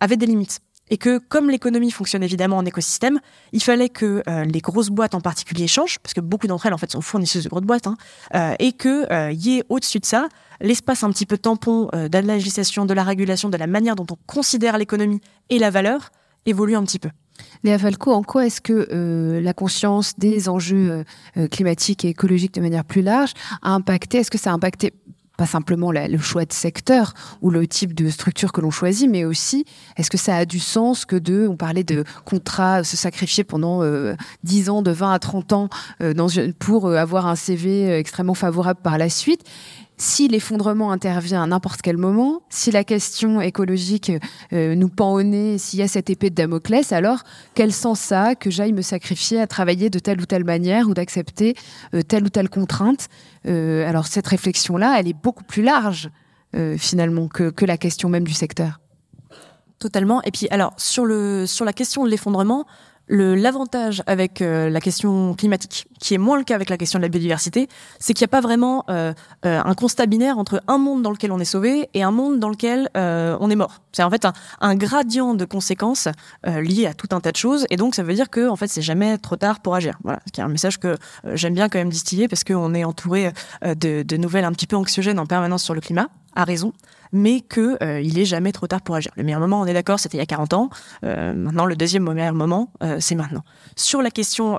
avait 0.00 0.16
des 0.16 0.26
limites 0.26 0.60
et 0.90 0.98
que 0.98 1.18
comme 1.18 1.48
l'économie 1.48 1.90
fonctionne 1.90 2.22
évidemment 2.22 2.58
en 2.58 2.66
écosystème, 2.66 3.20
il 3.52 3.62
fallait 3.62 3.88
que 3.88 4.22
euh, 4.28 4.44
les 4.44 4.60
grosses 4.60 4.90
boîtes 4.90 5.14
en 5.14 5.20
particulier 5.20 5.68
changent, 5.68 5.98
parce 6.00 6.14
que 6.14 6.20
beaucoup 6.20 6.48
d'entre 6.48 6.66
elles 6.66 6.74
en 6.74 6.78
fait 6.78 6.90
sont 6.90 7.00
fournisseuses 7.00 7.44
de 7.44 7.48
grosses 7.48 7.62
boîtes, 7.62 7.86
hein, 7.86 7.96
euh, 8.34 8.54
et 8.58 8.72
que 8.72 9.10
euh, 9.12 9.32
y 9.32 9.58
ait 9.58 9.64
au-dessus 9.68 10.00
de 10.00 10.06
ça 10.06 10.28
l'espace 10.60 11.04
un 11.04 11.10
petit 11.10 11.24
peu 11.24 11.38
tampon 11.38 11.88
de 11.94 12.12
la 12.12 12.20
législation, 12.20 12.84
de 12.84 12.92
la 12.92 13.02
régulation, 13.02 13.48
de 13.48 13.56
la 13.56 13.66
manière 13.66 13.96
dont 13.96 14.06
on 14.10 14.18
considère 14.26 14.76
l'économie 14.76 15.22
et 15.48 15.58
la 15.58 15.70
valeur 15.70 16.10
évolue 16.44 16.76
un 16.76 16.82
petit 16.84 16.98
peu. 16.98 17.08
Léa 17.64 17.78
Falco, 17.78 18.12
en 18.12 18.22
quoi 18.22 18.44
est-ce 18.44 18.60
que 18.60 19.40
la 19.42 19.54
conscience 19.54 20.18
des 20.18 20.50
enjeux 20.50 21.02
climatiques 21.50 22.04
et 22.04 22.08
écologiques 22.08 22.52
de 22.52 22.60
manière 22.60 22.84
plus 22.84 23.00
large 23.00 23.32
a 23.62 23.70
impacté? 23.70 24.18
Est-ce 24.18 24.30
que 24.30 24.36
ça 24.36 24.50
a 24.50 24.52
impacté 24.52 24.92
pas 25.40 25.46
simplement 25.46 25.90
le 25.90 26.18
choix 26.18 26.44
de 26.44 26.52
secteur 26.52 27.14
ou 27.40 27.48
le 27.48 27.66
type 27.66 27.94
de 27.94 28.10
structure 28.10 28.52
que 28.52 28.60
l'on 28.60 28.70
choisit, 28.70 29.08
mais 29.08 29.24
aussi 29.24 29.64
est-ce 29.96 30.10
que 30.10 30.18
ça 30.18 30.36
a 30.36 30.44
du 30.44 30.58
sens 30.58 31.06
que 31.06 31.16
de, 31.16 31.48
on 31.48 31.56
parlait 31.56 31.82
de 31.82 32.04
contrat, 32.26 32.84
se 32.84 32.98
sacrifier 32.98 33.42
pendant 33.42 33.80
10 34.44 34.68
euh, 34.68 34.72
ans, 34.72 34.82
de 34.82 34.90
20 34.90 35.14
à 35.14 35.18
30 35.18 35.52
ans 35.54 35.68
euh, 36.02 36.12
pour 36.58 36.88
euh, 36.88 36.96
avoir 36.96 37.26
un 37.26 37.36
CV 37.36 37.90
extrêmement 37.90 38.34
favorable 38.34 38.80
par 38.82 38.98
la 38.98 39.08
suite? 39.08 39.42
Si 40.00 40.28
l'effondrement 40.28 40.92
intervient 40.92 41.42
à 41.42 41.46
n'importe 41.46 41.82
quel 41.82 41.98
moment, 41.98 42.40
si 42.48 42.70
la 42.70 42.84
question 42.84 43.42
écologique 43.42 44.10
euh, 44.54 44.74
nous 44.74 44.88
pend 44.88 45.12
au 45.12 45.22
nez, 45.22 45.58
s'il 45.58 45.78
y 45.78 45.82
a 45.82 45.88
cette 45.88 46.08
épée 46.08 46.30
de 46.30 46.34
Damoclès, 46.34 46.90
alors 46.92 47.22
quel 47.54 47.70
sens 47.70 48.00
ça 48.00 48.34
que 48.34 48.50
j'aille 48.50 48.72
me 48.72 48.80
sacrifier 48.80 49.38
à 49.42 49.46
travailler 49.46 49.90
de 49.90 49.98
telle 49.98 50.18
ou 50.18 50.24
telle 50.24 50.44
manière 50.44 50.88
ou 50.88 50.94
d'accepter 50.94 51.54
euh, 51.94 52.00
telle 52.00 52.24
ou 52.24 52.30
telle 52.30 52.48
contrainte? 52.48 53.08
Euh, 53.46 53.86
Alors 53.86 54.06
cette 54.06 54.26
réflexion-là, 54.26 54.96
elle 54.98 55.06
est 55.06 55.22
beaucoup 55.22 55.44
plus 55.44 55.62
large 55.62 56.10
finalement 56.78 57.28
que, 57.28 57.50
que 57.50 57.64
la 57.64 57.76
question 57.76 58.08
même 58.08 58.24
du 58.24 58.32
secteur. 58.32 58.80
Totalement. 59.78 60.20
Et 60.22 60.32
puis 60.32 60.48
alors 60.50 60.74
sur 60.78 61.04
la 61.06 61.72
question 61.72 62.04
de 62.04 62.10
l'effondrement, 62.10 62.66
l'avantage 63.10 64.02
avec 64.06 64.40
euh, 64.40 64.70
la 64.70 64.80
question 64.80 65.34
climatique, 65.34 65.86
qui 65.98 66.14
est 66.14 66.18
moins 66.18 66.38
le 66.38 66.44
cas 66.44 66.54
avec 66.54 66.70
la 66.70 66.78
question 66.78 66.98
de 66.98 67.02
la 67.02 67.08
biodiversité, 67.08 67.68
c'est 67.98 68.14
qu'il 68.14 68.24
n'y 68.24 68.30
a 68.30 68.34
pas 68.36 68.40
vraiment 68.40 68.84
euh, 68.88 69.12
euh, 69.44 69.60
un 69.64 69.74
constat 69.74 70.06
binaire 70.06 70.38
entre 70.38 70.62
un 70.68 70.78
monde 70.78 71.02
dans 71.02 71.10
lequel 71.10 71.32
on 71.32 71.40
est 71.40 71.44
sauvé 71.44 71.88
et 71.92 72.02
un 72.02 72.12
monde 72.12 72.38
dans 72.38 72.48
lequel 72.48 72.88
on 72.94 73.50
est 73.50 73.56
mort. 73.56 73.82
C'est 73.92 74.02
en 74.02 74.10
fait 74.10 74.24
un, 74.24 74.32
un, 74.60 74.76
gradient 74.76 75.34
de 75.34 75.44
conséquences 75.44 76.08
lié 76.46 76.86
à 76.86 76.94
tout 76.94 77.08
un 77.10 77.20
tas 77.20 77.32
de 77.32 77.36
choses, 77.36 77.66
et 77.70 77.76
donc 77.76 77.94
ça 77.94 78.02
veut 78.02 78.14
dire 78.14 78.30
que 78.30 78.48
en 78.48 78.56
fait 78.56 78.68
c'est 78.68 78.82
jamais 78.82 79.18
trop 79.18 79.36
tard 79.36 79.60
pour 79.60 79.74
agir. 79.74 79.98
Voilà, 80.04 80.20
c'est 80.34 80.42
un 80.42 80.48
message 80.48 80.78
que 80.78 80.96
j'aime 81.34 81.54
bien 81.54 81.68
quand 81.68 81.78
même 81.78 81.90
distiller 81.90 82.28
parce 82.28 82.44
qu'on 82.44 82.74
est 82.74 82.84
entouré 82.84 83.32
de, 83.64 84.02
de 84.02 84.16
nouvelles 84.16 84.44
un 84.44 84.52
petit 84.52 84.66
peu 84.66 84.76
anxiogènes 84.76 85.18
en 85.18 85.26
permanence 85.26 85.62
sur 85.62 85.74
le 85.74 85.80
climat, 85.80 86.08
à 86.34 86.44
raison 86.44 86.72
mais 87.12 87.40
que 87.40 87.82
euh, 87.82 88.00
il 88.00 88.20
jamais 88.24 88.52
trop 88.52 88.66
tard 88.66 88.82
pour 88.82 88.94
agir. 88.94 89.12
Le 89.16 89.22
meilleur 89.22 89.40
moment, 89.40 89.60
on 89.60 89.66
est 89.66 89.72
d'accord, 89.72 89.98
c'était 89.98 90.18
il 90.18 90.20
y 90.20 90.22
a 90.22 90.26
40 90.26 90.52
ans. 90.52 90.70
Euh, 91.04 91.32
maintenant, 91.32 91.64
le 91.64 91.74
deuxième 91.74 92.12
meilleur 92.12 92.34
moment, 92.34 92.70
euh, 92.82 92.98
c'est 93.00 93.14
maintenant. 93.14 93.42
Sur 93.76 94.02
la 94.02 94.10
question 94.10 94.58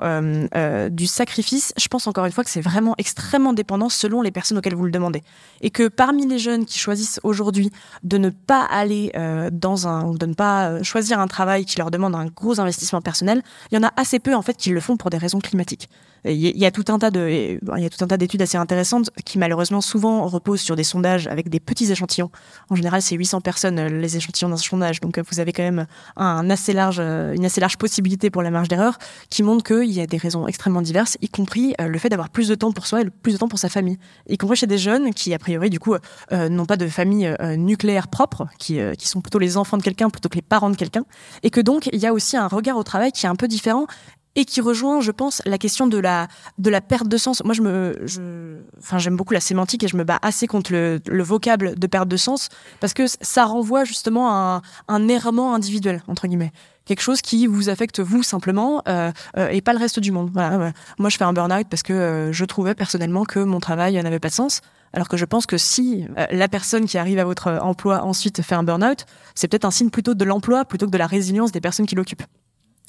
du 0.90 1.06
sacrifice, 1.06 1.72
je 1.76 1.88
pense 1.88 2.06
encore 2.06 2.24
une 2.24 2.32
fois 2.32 2.44
que 2.44 2.50
c'est 2.50 2.60
vraiment 2.60 2.94
extrêmement 2.98 3.52
dépendant 3.52 3.88
selon 3.88 4.20
les 4.20 4.30
personnes 4.30 4.58
auxquelles 4.58 4.74
vous 4.74 4.84
le 4.84 4.90
demandez, 4.90 5.22
et 5.60 5.70
que 5.70 5.88
parmi 5.88 6.26
les 6.26 6.38
jeunes 6.38 6.64
qui 6.64 6.78
choisissent 6.78 7.20
aujourd'hui 7.22 7.70
de 8.02 8.18
ne 8.18 8.30
pas 8.30 8.64
aller 8.64 9.12
dans 9.52 9.86
un, 9.86 10.04
ou 10.06 10.18
de 10.18 10.26
ne 10.26 10.34
pas 10.34 10.82
choisir 10.82 11.20
un 11.20 11.28
travail 11.28 11.64
qui 11.64 11.78
leur 11.78 11.90
demande 11.90 12.14
un 12.14 12.26
gros 12.26 12.58
investissement 12.60 13.00
personnel, 13.00 13.42
il 13.70 13.76
y 13.76 13.78
en 13.78 13.86
a 13.86 13.92
assez 13.96 14.18
peu 14.18 14.34
en 14.34 14.42
fait 14.42 14.56
qui 14.56 14.70
le 14.70 14.80
font 14.80 14.96
pour 14.96 15.10
des 15.10 15.18
raisons 15.18 15.38
climatiques. 15.38 15.88
Il 16.24 16.38
y 16.38 16.66
a 16.66 16.70
tout 16.70 16.84
un 16.88 16.98
tas 16.98 17.10
d'études 17.10 18.42
assez 18.42 18.56
intéressantes 18.56 19.10
qui 19.24 19.38
malheureusement 19.38 19.80
souvent 19.80 20.24
reposent 20.26 20.60
sur 20.60 20.76
des 20.76 20.84
sondages 20.84 21.26
avec 21.26 21.48
des 21.48 21.58
petits 21.64 21.90
échantillons. 21.90 22.30
En 22.70 22.74
général, 22.74 23.02
c'est 23.02 23.16
800 23.16 23.40
personnes 23.40 23.78
euh, 23.78 23.88
les 23.88 24.16
échantillons 24.16 24.48
d'un 24.48 24.56
sondage, 24.56 25.00
donc 25.00 25.18
euh, 25.18 25.22
vous 25.30 25.40
avez 25.40 25.52
quand 25.52 25.62
même 25.62 25.86
un 26.16 26.50
assez 26.50 26.72
large, 26.72 26.98
euh, 27.00 27.34
une 27.34 27.44
assez 27.44 27.60
large 27.60 27.78
possibilité 27.78 28.30
pour 28.30 28.42
la 28.42 28.50
marge 28.50 28.68
d'erreur, 28.68 28.98
qui 29.30 29.42
montre 29.42 29.64
qu'il 29.64 29.90
y 29.90 30.00
a 30.00 30.06
des 30.06 30.16
raisons 30.16 30.46
extrêmement 30.46 30.82
diverses, 30.82 31.16
y 31.20 31.28
compris 31.28 31.74
le 31.78 31.98
fait 31.98 32.08
d'avoir 32.08 32.30
plus 32.30 32.48
de 32.48 32.54
temps 32.54 32.72
pour 32.72 32.86
soi 32.86 33.02
et 33.02 33.10
plus 33.10 33.32
de 33.32 33.38
temps 33.38 33.48
pour 33.48 33.58
sa 33.58 33.68
famille, 33.68 33.98
y 34.28 34.36
compris 34.36 34.56
chez 34.56 34.66
des 34.66 34.78
jeunes 34.78 35.14
qui 35.14 35.32
a 35.34 35.38
priori 35.38 35.70
du 35.70 35.78
coup 35.78 35.94
n'ont 36.30 36.66
pas 36.66 36.76
de 36.76 36.88
famille 36.88 37.34
nucléaire 37.56 38.08
propre, 38.08 38.46
qui, 38.58 38.78
qui 38.98 39.08
sont 39.08 39.20
plutôt 39.20 39.38
les 39.38 39.56
enfants 39.56 39.76
de 39.76 39.82
quelqu'un 39.82 40.10
plutôt 40.10 40.28
que 40.28 40.36
les 40.36 40.42
parents 40.42 40.70
de 40.70 40.76
quelqu'un, 40.76 41.04
et 41.42 41.50
que 41.50 41.60
donc 41.60 41.88
il 41.92 42.00
y 42.00 42.06
a 42.06 42.12
aussi 42.12 42.36
un 42.36 42.48
regard 42.48 42.76
au 42.76 42.82
travail 42.82 43.12
qui 43.12 43.26
est 43.26 43.28
un 43.28 43.36
peu 43.36 43.48
différent 43.48 43.86
et 44.34 44.44
qui 44.44 44.60
rejoint, 44.60 45.00
je 45.00 45.10
pense, 45.10 45.42
la 45.44 45.58
question 45.58 45.86
de 45.86 45.98
la 45.98 46.28
de 46.58 46.70
la 46.70 46.80
perte 46.80 47.08
de 47.08 47.16
sens. 47.16 47.42
Moi, 47.44 47.54
je 47.54 47.62
me, 47.62 48.00
je, 48.04 48.56
enfin, 48.78 48.98
j'aime 48.98 49.16
beaucoup 49.16 49.34
la 49.34 49.40
sémantique 49.40 49.84
et 49.84 49.88
je 49.88 49.96
me 49.96 50.04
bats 50.04 50.18
assez 50.22 50.46
contre 50.46 50.72
le, 50.72 51.00
le 51.06 51.22
vocable 51.22 51.78
de 51.78 51.86
perte 51.86 52.08
de 52.08 52.16
sens 52.16 52.48
parce 52.80 52.94
que 52.94 53.04
ça 53.20 53.44
renvoie 53.44 53.84
justement 53.84 54.30
à 54.30 54.62
un, 54.88 54.94
un 54.94 55.08
errement 55.08 55.54
individuel 55.54 56.02
entre 56.08 56.26
guillemets 56.26 56.52
quelque 56.84 57.00
chose 57.00 57.22
qui 57.22 57.46
vous 57.46 57.68
affecte 57.68 58.00
vous 58.00 58.22
simplement 58.22 58.82
euh, 58.88 59.12
euh, 59.36 59.48
et 59.48 59.60
pas 59.60 59.72
le 59.72 59.78
reste 59.78 60.00
du 60.00 60.10
monde. 60.10 60.30
Voilà. 60.32 60.72
Moi, 60.98 61.10
je 61.10 61.16
fais 61.16 61.24
un 61.24 61.32
burn-out 61.32 61.66
parce 61.68 61.82
que 61.82 61.92
euh, 61.92 62.32
je 62.32 62.44
trouvais 62.44 62.74
personnellement 62.74 63.24
que 63.24 63.38
mon 63.38 63.60
travail 63.60 64.02
n'avait 64.02 64.18
pas 64.18 64.28
de 64.28 64.34
sens. 64.34 64.60
Alors 64.92 65.08
que 65.08 65.16
je 65.16 65.24
pense 65.24 65.46
que 65.46 65.56
si 65.56 66.06
euh, 66.18 66.26
la 66.30 66.48
personne 66.48 66.86
qui 66.86 66.98
arrive 66.98 67.18
à 67.18 67.24
votre 67.24 67.50
emploi 67.62 68.02
ensuite 68.02 68.42
fait 68.42 68.54
un 68.54 68.62
burn-out, 68.62 69.06
c'est 69.34 69.48
peut-être 69.48 69.64
un 69.64 69.70
signe 69.70 69.90
plutôt 69.90 70.14
de 70.14 70.24
l'emploi 70.24 70.64
plutôt 70.64 70.86
que 70.86 70.90
de 70.90 70.98
la 70.98 71.06
résilience 71.06 71.52
des 71.52 71.60
personnes 71.60 71.86
qui 71.86 71.94
l'occupent. 71.94 72.24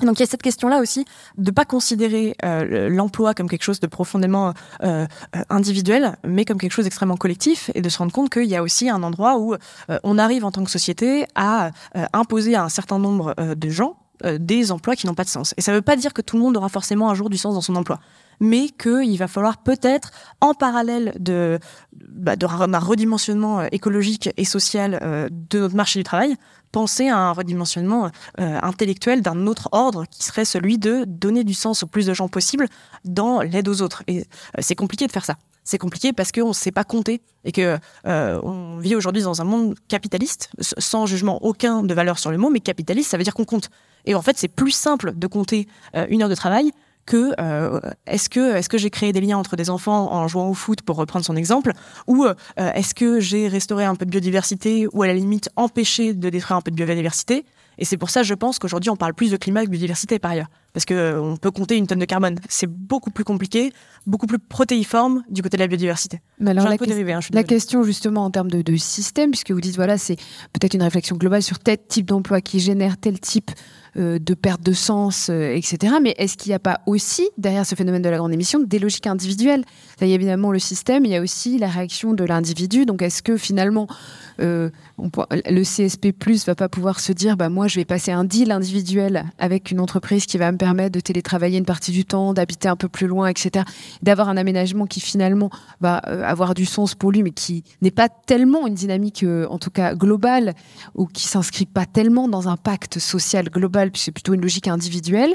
Donc 0.01 0.17
il 0.17 0.21
y 0.21 0.23
a 0.23 0.27
cette 0.27 0.41
question-là 0.41 0.79
aussi 0.79 1.05
de 1.37 1.51
pas 1.51 1.65
considérer 1.65 2.35
euh, 2.43 2.89
l'emploi 2.89 3.33
comme 3.33 3.47
quelque 3.47 3.63
chose 3.63 3.79
de 3.79 3.87
profondément 3.87 4.53
euh, 4.83 5.05
individuel, 5.49 6.17
mais 6.25 6.45
comme 6.45 6.57
quelque 6.57 6.71
chose 6.71 6.85
d'extrêmement 6.85 7.17
collectif, 7.17 7.69
et 7.75 7.81
de 7.81 7.89
se 7.89 7.99
rendre 7.99 8.11
compte 8.11 8.29
qu'il 8.29 8.45
y 8.45 8.55
a 8.55 8.63
aussi 8.63 8.89
un 8.89 9.03
endroit 9.03 9.37
où 9.37 9.55
on 10.03 10.17
arrive 10.17 10.45
en 10.45 10.51
tant 10.51 10.63
que 10.63 10.71
société 10.71 11.25
à 11.35 11.71
imposer 12.13 12.55
à 12.55 12.63
un 12.63 12.69
certain 12.69 12.99
nombre 12.99 13.35
de 13.37 13.69
gens 13.69 13.97
des 14.23 14.71
emplois 14.71 14.95
qui 14.95 15.05
n'ont 15.05 15.13
pas 15.13 15.23
de 15.23 15.29
sens. 15.29 15.53
Et 15.57 15.61
ça 15.61 15.71
ne 15.71 15.77
veut 15.77 15.81
pas 15.81 15.95
dire 15.95 16.13
que 16.13 16.21
tout 16.21 16.37
le 16.37 16.43
monde 16.43 16.57
aura 16.57 16.69
forcément 16.69 17.09
un 17.09 17.15
jour 17.15 17.29
du 17.29 17.37
sens 17.37 17.53
dans 17.53 17.61
son 17.61 17.75
emploi 17.75 17.99
mais 18.39 18.69
qu'il 18.69 19.17
va 19.17 19.27
falloir 19.27 19.57
peut-être, 19.57 20.11
en 20.41 20.53
parallèle 20.53 21.13
de, 21.19 21.59
bah, 21.93 22.35
redimensionnement 22.39 23.61
euh, 23.61 23.67
écologique 23.71 24.29
et 24.37 24.45
social 24.45 24.99
euh, 25.01 25.29
de 25.31 25.59
notre 25.59 25.75
marché 25.75 25.99
du 25.99 26.03
travail, 26.03 26.35
penser 26.73 27.07
à 27.07 27.17
un 27.17 27.31
redimensionnement 27.31 28.11
euh, 28.41 28.59
intellectuel 28.61 29.21
d'un 29.21 29.47
autre 29.47 29.69
ordre 29.71 30.03
qui 30.09 30.23
serait 30.23 30.43
celui 30.43 30.77
de 30.77 31.05
donner 31.07 31.45
du 31.45 31.53
sens 31.53 31.83
au 31.83 31.87
plus 31.87 32.05
de 32.05 32.13
gens 32.13 32.27
possible 32.27 32.67
dans 33.05 33.41
l'aide 33.41 33.69
aux 33.69 33.81
autres. 33.81 34.03
Et 34.07 34.25
c'est 34.59 34.75
compliqué 34.75 35.07
de 35.07 35.11
faire 35.13 35.23
ça. 35.23 35.37
C'est 35.63 35.77
compliqué 35.77 36.11
parce 36.11 36.33
qu'on 36.33 36.49
ne 36.49 36.53
sait 36.53 36.71
pas 36.71 36.83
compter 36.83 37.21
et 37.45 37.53
que 37.53 37.77
on 38.03 38.79
vit 38.79 38.97
aujourd'hui 38.97 39.21
dans 39.21 39.39
un 39.39 39.45
monde 39.45 39.75
capitaliste, 39.87 40.49
sans 40.59 41.05
jugement 41.05 41.41
aucun 41.41 41.83
de 41.83 41.93
valeur 41.93 42.19
sur 42.19 42.31
le 42.31 42.37
mot, 42.37 42.49
mais 42.49 42.59
capitaliste, 42.59 43.11
ça 43.11 43.17
veut 43.17 43.23
dire 43.23 43.33
qu'on 43.33 43.45
compte. 43.45 43.69
Et 44.05 44.13
en 44.13 44.21
fait, 44.21 44.37
c'est 44.37 44.49
plus 44.49 44.71
simple 44.71 45.13
de 45.15 45.27
compter 45.27 45.69
une 46.09 46.21
heure 46.21 46.27
de 46.27 46.35
travail 46.35 46.73
que 47.05 47.33
euh, 47.39 47.79
est-ce 48.07 48.29
que 48.29 48.55
est-ce 48.55 48.69
que 48.69 48.77
j'ai 48.77 48.89
créé 48.89 49.11
des 49.11 49.21
liens 49.21 49.37
entre 49.37 49.55
des 49.55 49.69
enfants 49.69 50.11
en 50.13 50.27
jouant 50.27 50.49
au 50.49 50.53
foot 50.53 50.81
pour 50.81 50.95
reprendre 50.95 51.25
son 51.25 51.35
exemple 51.35 51.73
ou 52.07 52.25
euh, 52.25 52.33
est-ce 52.55 52.95
que 52.95 53.19
j'ai 53.19 53.47
restauré 53.47 53.85
un 53.85 53.95
peu 53.95 54.05
de 54.05 54.11
biodiversité 54.11 54.87
ou 54.93 55.03
à 55.03 55.07
la 55.07 55.13
limite 55.13 55.49
empêché 55.55 56.13
de 56.13 56.29
détruire 56.29 56.57
un 56.57 56.61
peu 56.61 56.71
de 56.71 56.75
biodiversité? 56.75 57.45
Et 57.77 57.85
c'est 57.85 57.97
pour 57.97 58.09
ça 58.09 58.23
je 58.23 58.33
pense 58.33 58.59
qu'aujourd'hui 58.59 58.89
on 58.89 58.95
parle 58.95 59.13
plus 59.13 59.31
de 59.31 59.37
climat 59.37 59.61
que 59.61 59.67
de 59.67 59.71
biodiversité 59.71 60.19
par 60.19 60.31
ailleurs 60.31 60.49
parce 60.73 60.85
que 60.85 60.93
euh, 60.93 61.35
peut 61.41 61.51
compter 61.51 61.77
une 61.77 61.87
tonne 61.87 61.99
de 61.99 62.05
carbone 62.05 62.35
c'est 62.49 62.67
beaucoup 62.67 63.11
plus 63.11 63.23
compliqué 63.23 63.71
beaucoup 64.05 64.27
plus 64.27 64.39
protéiforme 64.39 65.23
du 65.29 65.41
côté 65.41 65.57
de 65.57 65.61
la 65.61 65.67
biodiversité 65.67 66.21
mais 66.39 66.51
alors 66.51 66.65
la, 66.65 66.73
hein, 66.73 67.19
la 67.31 67.43
question 67.43 67.83
justement 67.83 68.25
en 68.25 68.31
termes 68.31 68.51
de, 68.51 68.61
de 68.61 68.75
système 68.75 69.31
puisque 69.31 69.51
vous 69.51 69.61
dites 69.61 69.75
voilà 69.75 69.97
c'est 69.97 70.17
peut-être 70.51 70.73
une 70.73 70.83
réflexion 70.83 71.15
globale 71.15 71.43
sur 71.43 71.59
tel 71.59 71.77
type 71.87 72.07
d'emploi 72.07 72.41
qui 72.41 72.59
génère 72.59 72.97
tel 72.97 73.19
type 73.19 73.51
euh, 73.95 74.17
de 74.17 74.33
perte 74.33 74.63
de 74.63 74.73
sens, 74.73 75.29
euh, 75.29 75.53
etc. 75.53 75.97
Mais 76.01 76.15
est-ce 76.17 76.35
qu'il 76.35 76.49
n'y 76.49 76.55
a 76.55 76.59
pas 76.59 76.79
aussi, 76.87 77.29
derrière 77.37 77.63
ce 77.63 77.75
phénomène 77.75 78.01
de 78.01 78.09
la 78.09 78.17
grande 78.17 78.33
émission, 78.33 78.59
des 78.59 78.79
logiques 78.79 79.05
individuelles? 79.05 79.63
Il 80.01 80.07
y 80.07 80.11
a 80.13 80.15
évidemment 80.15 80.51
le 80.51 80.57
système, 80.57 81.05
il 81.05 81.11
y 81.11 81.15
a 81.15 81.21
aussi 81.21 81.59
la 81.59 81.67
réaction 81.67 82.15
de 82.15 82.23
l'individu. 82.23 82.87
Donc 82.87 83.03
est-ce 83.03 83.21
que 83.21 83.37
finalement, 83.37 83.87
euh, 84.41 84.71
le 84.97 85.61
CSP 85.61 86.07
va 86.47 86.55
pas 86.55 86.69
pouvoir 86.69 86.99
se 86.99 87.11
dire, 87.11 87.37
bah, 87.37 87.49
moi 87.49 87.67
je 87.67 87.75
vais 87.75 87.85
passer 87.85 88.11
un 88.11 88.23
deal 88.23 88.51
individuel 88.51 89.25
avec 89.37 89.69
une 89.69 89.79
entreprise 89.79 90.25
qui 90.25 90.39
va 90.39 90.51
me 90.51 90.57
permettre 90.63 90.93
de 90.93 90.99
télétravailler 90.99 91.57
une 91.57 91.65
partie 91.65 91.91
du 91.91 92.05
temps, 92.05 92.33
d'habiter 92.33 92.69
un 92.69 92.77
peu 92.77 92.87
plus 92.87 93.07
loin, 93.07 93.27
etc. 93.27 93.65
D'avoir 94.01 94.29
un 94.29 94.37
aménagement 94.37 94.85
qui 94.85 95.01
finalement 95.01 95.49
va 95.81 95.97
avoir 95.97 96.53
du 96.53 96.65
sens 96.65 96.95
pour 96.95 97.11
lui, 97.11 97.21
mais 97.21 97.31
qui 97.31 97.63
n'est 97.81 97.91
pas 97.91 98.07
tellement 98.07 98.65
une 98.67 98.75
dynamique, 98.75 99.25
en 99.49 99.59
tout 99.59 99.71
cas 99.71 99.93
globale, 99.93 100.53
ou 100.95 101.05
qui 101.05 101.27
s'inscrit 101.27 101.65
pas 101.65 101.85
tellement 101.85 102.29
dans 102.29 102.47
un 102.47 102.55
pacte 102.55 102.99
social 102.99 103.49
global 103.49 103.91
puis 103.91 104.01
c'est 104.01 104.11
plutôt 104.11 104.33
une 104.33 104.41
logique 104.41 104.67
individuelle, 104.67 105.33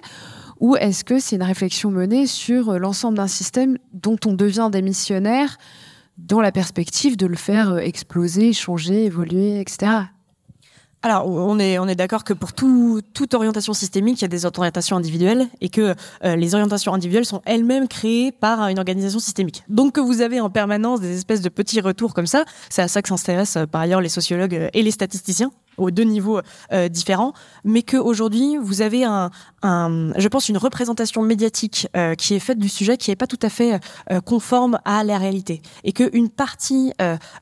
ou 0.60 0.76
est-ce 0.76 1.04
que 1.04 1.18
c'est 1.18 1.36
une 1.36 1.42
réflexion 1.42 1.90
menée 1.90 2.26
sur 2.26 2.70
euh, 2.70 2.78
l'ensemble 2.78 3.16
d'un 3.16 3.28
système 3.28 3.78
dont 3.92 4.18
on 4.26 4.32
devient 4.32 4.68
démissionnaire 4.72 5.56
dans 6.16 6.40
la 6.40 6.50
perspective 6.50 7.16
de 7.16 7.26
le 7.26 7.36
faire 7.36 7.74
euh, 7.74 7.78
exploser, 7.78 8.52
changer, 8.52 9.04
évoluer, 9.04 9.60
etc. 9.60 9.92
Alors, 11.02 11.28
on 11.28 11.60
est, 11.60 11.78
on 11.78 11.86
est 11.86 11.94
d'accord 11.94 12.24
que 12.24 12.32
pour 12.32 12.52
tout, 12.52 13.00
toute 13.14 13.32
orientation 13.34 13.72
systémique, 13.72 14.20
il 14.20 14.22
y 14.22 14.24
a 14.24 14.28
des 14.28 14.46
orientations 14.46 14.96
individuelles 14.96 15.46
et 15.60 15.68
que 15.68 15.94
euh, 16.24 16.34
les 16.34 16.54
orientations 16.54 16.92
individuelles 16.92 17.24
sont 17.24 17.40
elles-mêmes 17.44 17.86
créées 17.86 18.32
par 18.32 18.66
une 18.66 18.78
organisation 18.78 19.20
systémique. 19.20 19.62
Donc, 19.68 19.94
que 19.94 20.00
vous 20.00 20.22
avez 20.22 20.40
en 20.40 20.50
permanence 20.50 21.00
des 21.00 21.16
espèces 21.16 21.40
de 21.40 21.48
petits 21.50 21.80
retours 21.80 22.14
comme 22.14 22.26
ça, 22.26 22.44
c'est 22.68 22.82
à 22.82 22.88
ça 22.88 23.00
que 23.00 23.08
s'intéressent 23.08 23.66
par 23.70 23.82
ailleurs 23.82 24.00
les 24.00 24.08
sociologues 24.08 24.70
et 24.72 24.82
les 24.82 24.90
statisticiens 24.90 25.52
aux 25.78 25.90
deux 25.90 26.04
niveaux 26.04 26.40
euh, 26.72 26.88
différents, 26.88 27.32
mais 27.64 27.82
qu'aujourd'hui, 27.82 28.56
vous 28.60 28.82
avez 28.82 29.04
un, 29.04 29.30
un, 29.62 30.12
je 30.16 30.28
pense, 30.28 30.48
une 30.48 30.58
représentation 30.58 31.22
médiatique 31.22 31.88
euh, 31.96 32.14
qui 32.14 32.34
est 32.34 32.40
faite 32.40 32.58
du 32.58 32.68
sujet 32.68 32.96
qui 32.96 33.10
n'est 33.10 33.16
pas 33.16 33.26
tout 33.26 33.38
à 33.42 33.48
fait 33.48 33.80
euh, 34.10 34.20
conforme 34.20 34.78
à 34.84 35.04
la 35.04 35.18
réalité. 35.18 35.62
Et 35.84 35.92
qu'une 35.92 36.28
partie 36.28 36.92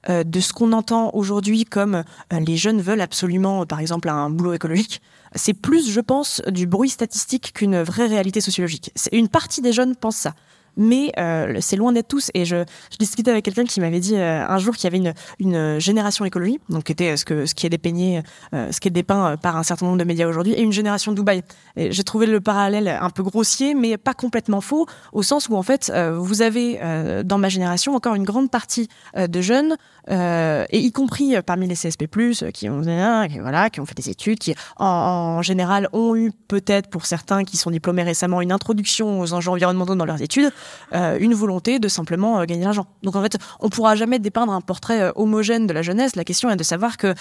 de 0.09 0.40
ce 0.40 0.52
qu'on 0.52 0.73
entend 0.73 1.11
aujourd'hui 1.14 1.64
comme 1.64 2.05
les 2.31 2.57
jeunes 2.57 2.81
veulent 2.81 3.00
absolument, 3.00 3.66
par 3.66 3.81
exemple, 3.81 4.09
un 4.09 4.31
boulot 4.31 4.52
écologique, 4.52 5.00
c'est 5.35 5.55
plus, 5.55 5.90
je 5.90 6.00
pense, 6.00 6.43
du 6.47 6.66
bruit 6.66 6.88
statistique 6.88 7.52
qu'une 7.55 7.83
vraie 7.83 8.07
réalité 8.07 8.40
sociologique. 8.40 8.93
Une 9.12 9.28
partie 9.28 9.61
des 9.61 9.73
jeunes 9.73 9.97
pensent 9.97 10.16
ça 10.16 10.35
mais 10.76 11.12
euh, 11.18 11.56
c'est 11.61 11.76
loin 11.76 11.92
d'être 11.92 12.09
tous. 12.09 12.30
Et 12.35 12.45
je, 12.45 12.64
discutais 12.99 13.30
avec 13.30 13.45
quelqu'un 13.45 13.64
qui 13.64 13.80
m'avait 13.80 14.00
dit 14.00 14.16
euh, 14.16 14.47
un 14.47 14.59
jour 14.59 14.75
qu'il 14.75 14.85
y 14.85 14.97
avait 14.97 15.12
une, 15.38 15.78
génération 15.78 16.25
écologie, 16.25 16.61
donc 16.68 16.85
qui 16.85 16.92
était 16.92 17.16
ce, 17.16 17.25
que, 17.25 17.47
ce 17.47 17.54
qui 17.54 17.66
est 17.66 17.71
dépeigné, 17.71 18.23
euh, 18.54 18.71
ce 18.73 18.80
qui 18.80 18.88
est 18.88 18.90
dépeint 18.90 19.37
par 19.37 19.56
un 19.56 19.62
certain 19.62 19.87
nombre 19.87 19.99
de 19.99 20.04
médias 20.04 20.26
aujourd'hui, 20.26 20.52
et 20.52 20.62
une 20.62 20.73
génération 20.73 21.12
Dubaï. 21.12 21.42
J'ai 21.76 22.04
trouvé 22.04 22.26
le 22.26 22.40
parallèle 22.40 22.88
un 22.88 23.11
peu 23.11 23.23
grossier, 23.23 23.75
mais 23.75 23.97
pas 23.97 24.14
complètement 24.14 24.61
faux, 24.61 24.87
au 25.12 25.23
sens 25.23 25.49
où 25.49 25.56
en 25.56 25.62
fait, 25.62 25.92
vous 26.14 26.42
avez 26.42 26.80
dans 27.25 27.38
ma 27.38 27.49
génération 27.49 27.95
encore 27.95 28.14
une 28.14 28.25
grande 28.25 28.50
partie 28.50 28.88
de 29.16 29.40
jeunes, 29.40 29.76
et 30.09 30.78
y 30.78 30.92
compris 30.92 31.35
parmi 31.45 31.66
les 31.66 31.75
CSP+, 31.75 32.06
qui 32.52 32.68
ont 32.68 32.80
voilà, 32.80 33.71
qui 33.71 33.80
ont 33.80 33.87
fait 33.87 33.95
des 33.95 34.09
études, 34.09 34.38
qui 34.38 34.54
en 34.76 35.42
général 35.42 35.88
ont 35.92 36.16
eu 36.16 36.33
peut-être 36.49 36.88
pour 36.88 37.06
certains 37.06 37.45
qui 37.45 37.56
sont 37.56 37.71
diplômés 37.71 38.02
récemment 38.02 38.40
une 38.40 38.52
introduction 38.52 39.21
aux 39.21 39.33
enjeux 39.33 39.50
environnementaux 39.50 39.95
dans 39.95 40.04
leurs 40.04 40.23
études, 40.23 40.52
euh, 40.92 41.18
une 41.20 41.35
volonté 41.35 41.78
de 41.78 41.88
simplement 41.88 42.38
euh, 42.38 42.44
gagner 42.44 42.61
de 42.61 42.64
l'argent. 42.64 42.87
Donc 43.02 43.16
en 43.16 43.23
fait, 43.23 43.37
on 43.61 43.68
pourra 43.68 43.94
jamais 43.96 44.18
dépeindre 44.18 44.52
un 44.52 44.61
portrait 44.61 45.02
euh, 45.02 45.12
homogène 45.16 45.66
de 45.66 45.73
la 45.73 45.82
jeunesse. 45.82 46.16
La 46.16 46.25
question 46.25 46.50
est 46.50 46.56
de 46.56 46.62
savoir 46.62 46.96
que 46.96 47.14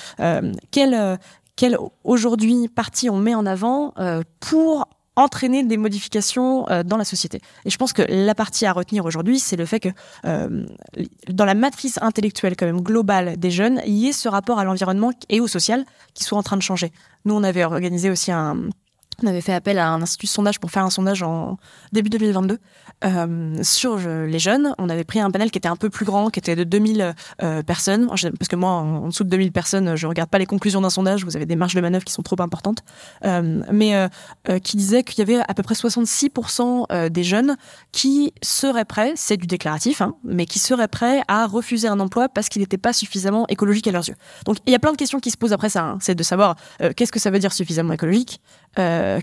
quelle, 0.72 1.20
quelle 1.56 1.78
aujourd'hui 2.04 2.68
partie 2.68 3.10
on 3.10 3.18
met 3.18 3.36
en 3.36 3.46
avant 3.46 3.94
pour 4.40 4.88
entraîner 5.16 5.64
des 5.64 5.78
modifications 5.78 6.66
dans 6.86 6.98
la 6.98 7.06
société. 7.06 7.42
Et 7.64 7.70
je 7.70 7.78
pense 7.78 7.94
que 7.94 8.02
la 8.08 8.36
partie 8.36 8.66
à 8.66 8.74
retenir 8.74 9.06
aujourd'hui, 9.06 9.40
c'est 9.40 9.56
le 9.56 9.66
fait 9.66 9.80
que 9.80 9.90
dans 11.30 11.46
la 11.46 11.54
matrice 11.54 12.00
intellectuelle 12.02 12.56
quand 12.58 12.66
même 12.66 12.82
globale 12.82 13.38
des 13.38 13.52
jeunes, 13.52 13.82
il 13.86 13.94
y 13.94 14.08
ait 14.10 14.14
ce 14.14 14.28
rapport 14.28 14.60
à 14.60 14.64
l'environnement 14.64 15.12
et 15.30 15.40
au 15.40 15.48
social 15.48 15.86
qui 16.14 16.24
soit 16.24 16.38
en 16.38 16.44
train 16.44 16.58
de 16.58 16.62
changer. 16.62 16.92
Nous, 17.26 17.34
on 17.34 17.44
avait 17.44 17.64
organisé 17.64 18.10
aussi 18.10 18.32
un, 18.32 18.70
on 19.24 19.28
avait 19.28 19.42
fait 19.42 19.54
appel 19.54 19.78
à 19.78 19.90
un 19.90 20.02
institut 20.02 20.26
de 20.26 20.32
sondage 20.32 20.60
pour 20.60 20.72
faire 20.72 20.84
un 20.84 20.90
sondage 20.90 21.24
en 21.24 21.58
début 21.92 22.10
2022 22.10 22.60
euh, 23.04 23.64
sur 23.64 23.98
les 23.98 24.40
jeunes. 24.40 24.74
On 24.78 24.90
avait 24.90 25.04
pris 25.04 25.20
un 25.20 25.32
panel 25.32 25.52
qui 25.52 25.58
était 25.58 25.68
un 25.68 25.76
peu 25.76 25.90
plus 25.90 26.06
grand, 26.06 26.30
qui 26.30 26.40
était 26.40 26.56
de 26.56 26.64
2000 26.64 27.14
euh, 27.42 27.64
personnes. 27.64 28.08
Parce 28.08 28.48
que 28.50 28.56
moi, 28.56 28.72
en, 28.72 29.08
dessous 29.08 29.24
de 29.24 29.30
2000 29.30 29.52
personnes, 29.52 29.96
je 29.96 30.08
regarde 30.08 30.30
pas 30.30 30.40
les 30.40 30.46
conclusions 30.46 30.82
d'un 30.82 30.90
sondage. 30.90 31.24
Vous 31.24 31.36
avez 31.36 31.46
des 31.46 31.56
marges 31.56 31.76
de 31.76 31.82
manœuvre 31.82 32.06
qui 32.06 32.14
sont 32.14 32.24
trop 32.24 32.40
importantes. 32.42 32.80
Euh, 33.26 33.62
mais 33.72 33.96
euh, 33.96 34.08
euh, 34.50 34.60
qui 34.60 34.78
disait 34.78 35.04
qu'il 35.04 35.20
y 35.20 35.22
avait 35.22 35.44
à 35.48 35.54
peu 35.54 35.64
près 35.64 35.76
66% 35.76 36.86
euh, 36.92 37.10
des 37.10 37.24
jeunes 37.24 37.56
qui 37.92 38.34
seraient 38.42 38.86
prêts, 38.86 39.14
c'est 39.16 39.38
du 39.38 39.48
déclaratif, 39.48 40.02
hein, 40.02 40.16
mais 40.24 40.46
qui 40.46 40.60
seraient 40.60 40.88
prêts 40.88 41.22
à 41.28 41.46
refuser 41.46 41.88
un 41.88 42.00
emploi 42.00 42.30
parce 42.30 42.50
qu'il 42.50 42.62
n'était 42.62 42.78
pas 42.78 42.94
suffisamment 42.94 43.46
écologique 43.48 43.88
à 43.88 43.92
leurs 43.92 44.08
yeux. 44.08 44.16
Donc 44.46 44.58
il 44.66 44.72
y 44.72 44.76
a 44.76 44.80
plein 44.80 44.92
de 44.92 44.98
questions 44.98 45.20
qui 45.20 45.32
se 45.32 45.38
posent 45.38 45.54
après 45.54 45.70
ça. 45.70 45.84
Hein. 45.84 45.98
C'est 46.02 46.16
de 46.16 46.24
savoir 46.24 46.56
qu'est-ce 46.96 47.12
que 47.12 47.20
ça 47.20 47.32
veut 47.32 47.40
dire 47.40 47.54
suffisamment 47.54 47.94
écologique 47.94 48.42
euh, 48.56 48.65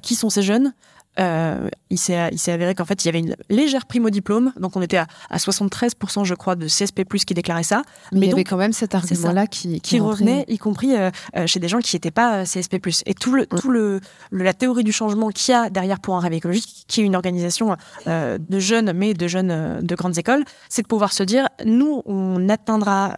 qui 0.03 0.15
sont 0.15 0.31
ces 0.31 0.43
jeunes? 0.43 0.73
Euh, 1.19 1.69
il 1.93 1.99
s'est 1.99 2.53
avéré 2.53 2.75
qu'en 2.75 2.87
fait 2.87 3.05
il 3.05 3.09
y 3.09 3.11
avait 3.11 3.19
une 3.21 3.37
légère 3.51 3.87
prime 3.87 4.07
au 4.07 4.11
diplôme. 4.11 4.53
Donc 4.59 4.77
on 4.77 4.83
était 4.83 4.97
à, 4.97 5.07
à 5.31 5.37
73% 5.37 6.25
je 6.25 6.35
crois 6.35 6.57
de 6.57 6.67
CSP+ 6.67 7.05
qui 7.05 7.35
déclarait 7.35 7.63
ça. 7.63 7.83
Mais, 8.13 8.27
il 8.27 8.31
y 8.31 8.33
avait 8.33 8.45
quand 8.45 8.57
même 8.57 8.73
cet 8.73 8.95
argument 8.95 9.33
là 9.33 9.47
qui, 9.47 9.81
qui, 9.81 10.01
revenait 10.01 10.45
y 10.49 10.59
compris 10.59 10.97
euh, 10.97 11.11
euh, 11.37 11.47
chez 11.47 11.61
des 11.61 11.69
gens 11.69 11.81
qui 11.81 11.95
n'étaient 11.95 12.11
pas 12.11 12.39
euh, 12.39 12.45
CSP+ 12.45 12.77
et 13.07 13.15
tout 13.15 13.35
le 13.35 13.47
tout 13.47 13.71
le, 13.71 14.01
la 14.31 14.55
théorie 14.55 14.85
du 14.85 14.93
changement 14.93 15.29
qu'il 15.29 15.53
y 15.53 15.57
a 15.57 15.69
derrière 15.69 16.01
pour 16.01 16.17
un 16.17 16.21
rêve 16.21 16.33
écologique 16.33 16.85
qui 16.89 17.03
est 17.03 17.05
une 17.05 17.17
organisation 17.17 17.77
euh, 18.07 18.39
de 18.39 18.59
jeunes 18.59 18.93
mais 18.95 19.13
de 19.13 19.29
jeunes 19.29 19.81
de 19.83 19.95
grandes 19.95 20.17
écoles 20.17 20.45
c'est 20.69 20.83
de 20.83 20.87
pouvoir 20.87 21.13
se 21.13 21.23
dire 21.23 21.49
nous 21.67 22.03
on 22.07 22.49
atteindra 22.49 23.15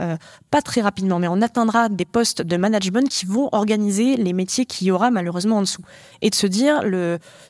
pas 0.50 0.62
très 0.62 0.80
rapidement 0.80 1.18
mais 1.18 1.28
on 1.28 1.40
atteindra 1.42 1.88
des 1.88 2.04
postes 2.04 2.42
de 2.42 2.56
management 2.56 3.08
qui 3.08 3.26
vont 3.26 3.48
organiser 3.52 4.16
les 4.16 4.32
métiers 4.32 4.66
qu'il 4.66 4.88
y 4.88 4.90
aura 4.90 5.10
malheureusement 5.10 5.58
en 5.58 5.62
dessous. 5.62 5.82
Et 6.22 6.30
de 6.30 6.34
se 6.34 6.46
dire 6.46 6.82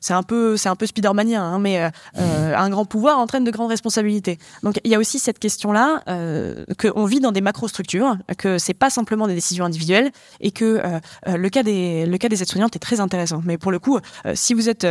c'est 0.01 0.13
un 0.13 0.23
peu 0.23 0.34
c'est 0.57 0.69
un 0.69 0.76
peu 0.76 0.87
Spidermanien, 0.87 1.43
hein, 1.43 1.59
mais 1.59 1.83
euh, 1.83 2.55
un 2.57 2.71
grand 2.71 2.85
pouvoir 2.85 3.19
entraîne 3.19 3.45
de 3.45 3.50
grandes 3.50 3.71
responsabilités. 3.71 4.38
Donc 4.62 4.81
il 4.85 4.91
y 4.91 4.95
a 4.95 4.99
aussi 4.99 5.19
cette 5.19 5.38
question-là 5.38 6.03
euh, 6.09 6.64
qu'on 6.79 7.05
vit 7.05 7.21
dans 7.21 7.33
des 7.33 7.41
macrostructures, 7.41 8.17
que 8.38 8.59
c'est 8.59 8.75
pas 8.75 8.91
simplement 8.91 9.26
des 9.26 9.35
décisions 9.35 9.64
individuelles, 9.64 10.11
et 10.41 10.50
que 10.50 10.81
le 11.26 11.49
cas 11.49 11.62
des 11.62 12.07
le 12.07 12.19
cas 12.19 12.29
des 12.29 12.43
aides-soignantes 12.43 12.76
est 12.76 12.81
très 12.81 13.00
intéressant. 13.00 13.43
Mais 13.45 13.59
pour 13.59 13.73
le 13.73 13.79
coup, 13.79 13.99
si 14.35 14.55
vous 14.55 14.69
êtes 14.69 14.87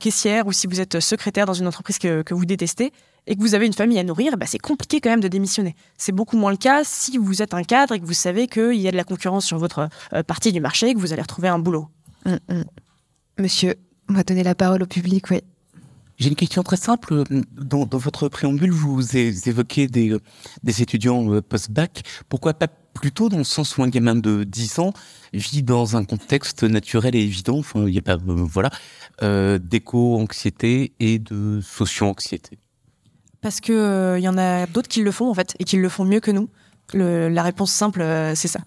caissière 0.00 0.46
ou 0.46 0.52
si 0.52 0.66
vous 0.66 0.80
êtes 0.80 1.00
secrétaire 1.00 1.46
dans 1.46 1.54
une 1.54 1.66
entreprise 1.66 1.98
que, 1.98 2.34
vous 2.34 2.44
détestez, 2.44 2.92
et 3.28 3.36
que 3.36 3.40
vous 3.40 3.54
avez 3.54 3.66
une 3.66 3.74
famille 3.74 3.98
à 3.98 4.04
nourrir, 4.04 4.36
bah, 4.36 4.46
c'est 4.46 4.58
compliqué 4.58 5.00
quand 5.00 5.10
même 5.10 5.20
de 5.20 5.28
démissionner. 5.28 5.76
C'est 5.98 6.12
beaucoup 6.12 6.36
moins 6.36 6.50
le 6.50 6.56
cas 6.56 6.82
si 6.82 7.18
vous 7.18 7.42
êtes 7.42 7.54
un 7.54 7.62
cadre 7.62 7.94
et 7.94 8.00
que 8.00 8.06
vous 8.06 8.14
savez 8.14 8.48
qu'il 8.48 8.76
y 8.76 8.88
a 8.88 8.90
de 8.90 8.96
la 8.96 9.04
concurrence 9.04 9.44
sur 9.44 9.58
votre 9.58 9.88
euh, 10.14 10.22
partie 10.22 10.50
du 10.50 10.60
marché 10.60 10.88
et 10.88 10.94
que 10.94 10.98
vous 10.98 11.12
allez 11.12 11.22
retrouver 11.22 11.48
un 11.48 11.58
boulot. 11.58 11.88
Hum, 12.24 12.38
hum. 12.48 12.64
Monsieur, 13.38 13.74
on 14.08 14.14
va 14.14 14.22
donner 14.22 14.42
la 14.42 14.54
parole 14.54 14.82
au 14.82 14.86
public, 14.86 15.30
oui. 15.30 15.40
J'ai 16.18 16.28
une 16.28 16.34
question 16.34 16.64
très 16.64 16.76
simple. 16.76 17.22
Dans, 17.52 17.86
votre 17.92 18.28
préambule, 18.28 18.72
vous 18.72 19.16
évoquez 19.16 19.86
des, 19.86 20.16
des 20.64 20.82
étudiants 20.82 21.32
euh, 21.32 21.40
post-bac. 21.40 22.02
Pourquoi 22.28 22.54
pas 22.54 22.66
plutôt 22.66 23.28
dans 23.28 23.38
le 23.38 23.44
sens 23.44 23.76
où 23.76 23.84
un 23.84 23.88
gamin 23.88 24.16
de 24.16 24.42
10 24.42 24.80
ans 24.80 24.92
vit 25.32 25.62
dans 25.62 25.96
un 25.96 26.04
contexte 26.04 26.64
naturel 26.64 27.14
et 27.14 27.20
évident, 27.20 27.58
enfin, 27.58 27.86
il 27.86 27.92
n'y 27.92 27.98
a 27.98 28.02
pas, 28.02 28.16
euh, 28.16 28.18
voilà, 28.26 28.70
d'éco-anxiété 29.58 30.92
et 30.98 31.20
de 31.20 31.60
socio-anxiété 31.60 32.58
parce 33.40 33.60
que 33.60 33.72
il 33.72 33.76
euh, 33.76 34.18
y 34.18 34.28
en 34.28 34.38
a 34.38 34.66
d'autres 34.66 34.88
qui 34.88 35.02
le 35.02 35.10
font 35.10 35.30
en 35.30 35.34
fait 35.34 35.54
et 35.58 35.64
qui 35.64 35.76
le 35.76 35.88
font 35.88 36.04
mieux 36.04 36.20
que 36.20 36.30
nous. 36.30 36.48
Le, 36.94 37.28
la 37.28 37.42
réponse 37.42 37.70
simple, 37.70 38.00
euh, 38.00 38.34
c'est 38.34 38.48
ça. 38.48 38.60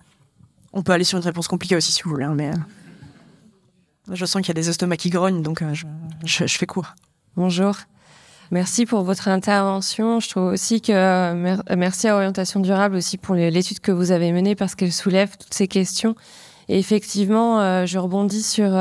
On 0.74 0.83
peut 0.83 0.91
aller 0.91 1.03
sur 1.03 1.17
une 1.17 1.24
réponse 1.24 1.48
compliquée 1.48 1.75
aussi 1.75 1.91
si 1.91 2.03
vous 2.03 2.12
voulez, 2.12 2.25
hein, 2.25 2.36
mais 2.36 2.50
euh, 2.50 2.57
je 4.12 4.25
sens 4.25 4.41
qu'il 4.41 4.50
y 4.50 4.51
a 4.51 4.62
des 4.62 4.70
estomacs 4.70 5.00
qui 5.00 5.10
grognent, 5.10 5.41
donc 5.41 5.63
je, 5.74 5.86
je, 6.25 6.48
je, 6.48 6.58
fais 6.58 6.65
court. 6.65 6.93
Bonjour. 7.36 7.75
Merci 8.51 8.86
pour 8.86 9.03
votre 9.03 9.27
intervention. 9.27 10.20
Je 10.20 10.29
trouve 10.29 10.46
aussi 10.46 10.81
que 10.81 11.74
merci 11.75 12.08
à 12.08 12.15
Orientation 12.15 12.60
Durable 12.60 12.98
aussi 12.98 13.17
pour 13.17 13.36
l'étude 13.36 13.79
que 13.79 13.91
vous 13.91 14.12
avez 14.12 14.31
menée 14.34 14.55
parce 14.55 14.75
qu'elle 14.75 14.91
soulève 14.91 15.38
toutes 15.38 15.53
ces 15.53 15.67
questions. 15.67 16.15
Et 16.67 16.77
effectivement, 16.77 17.86
je 17.86 17.98
rebondis 17.98 18.43
sur, 18.43 18.77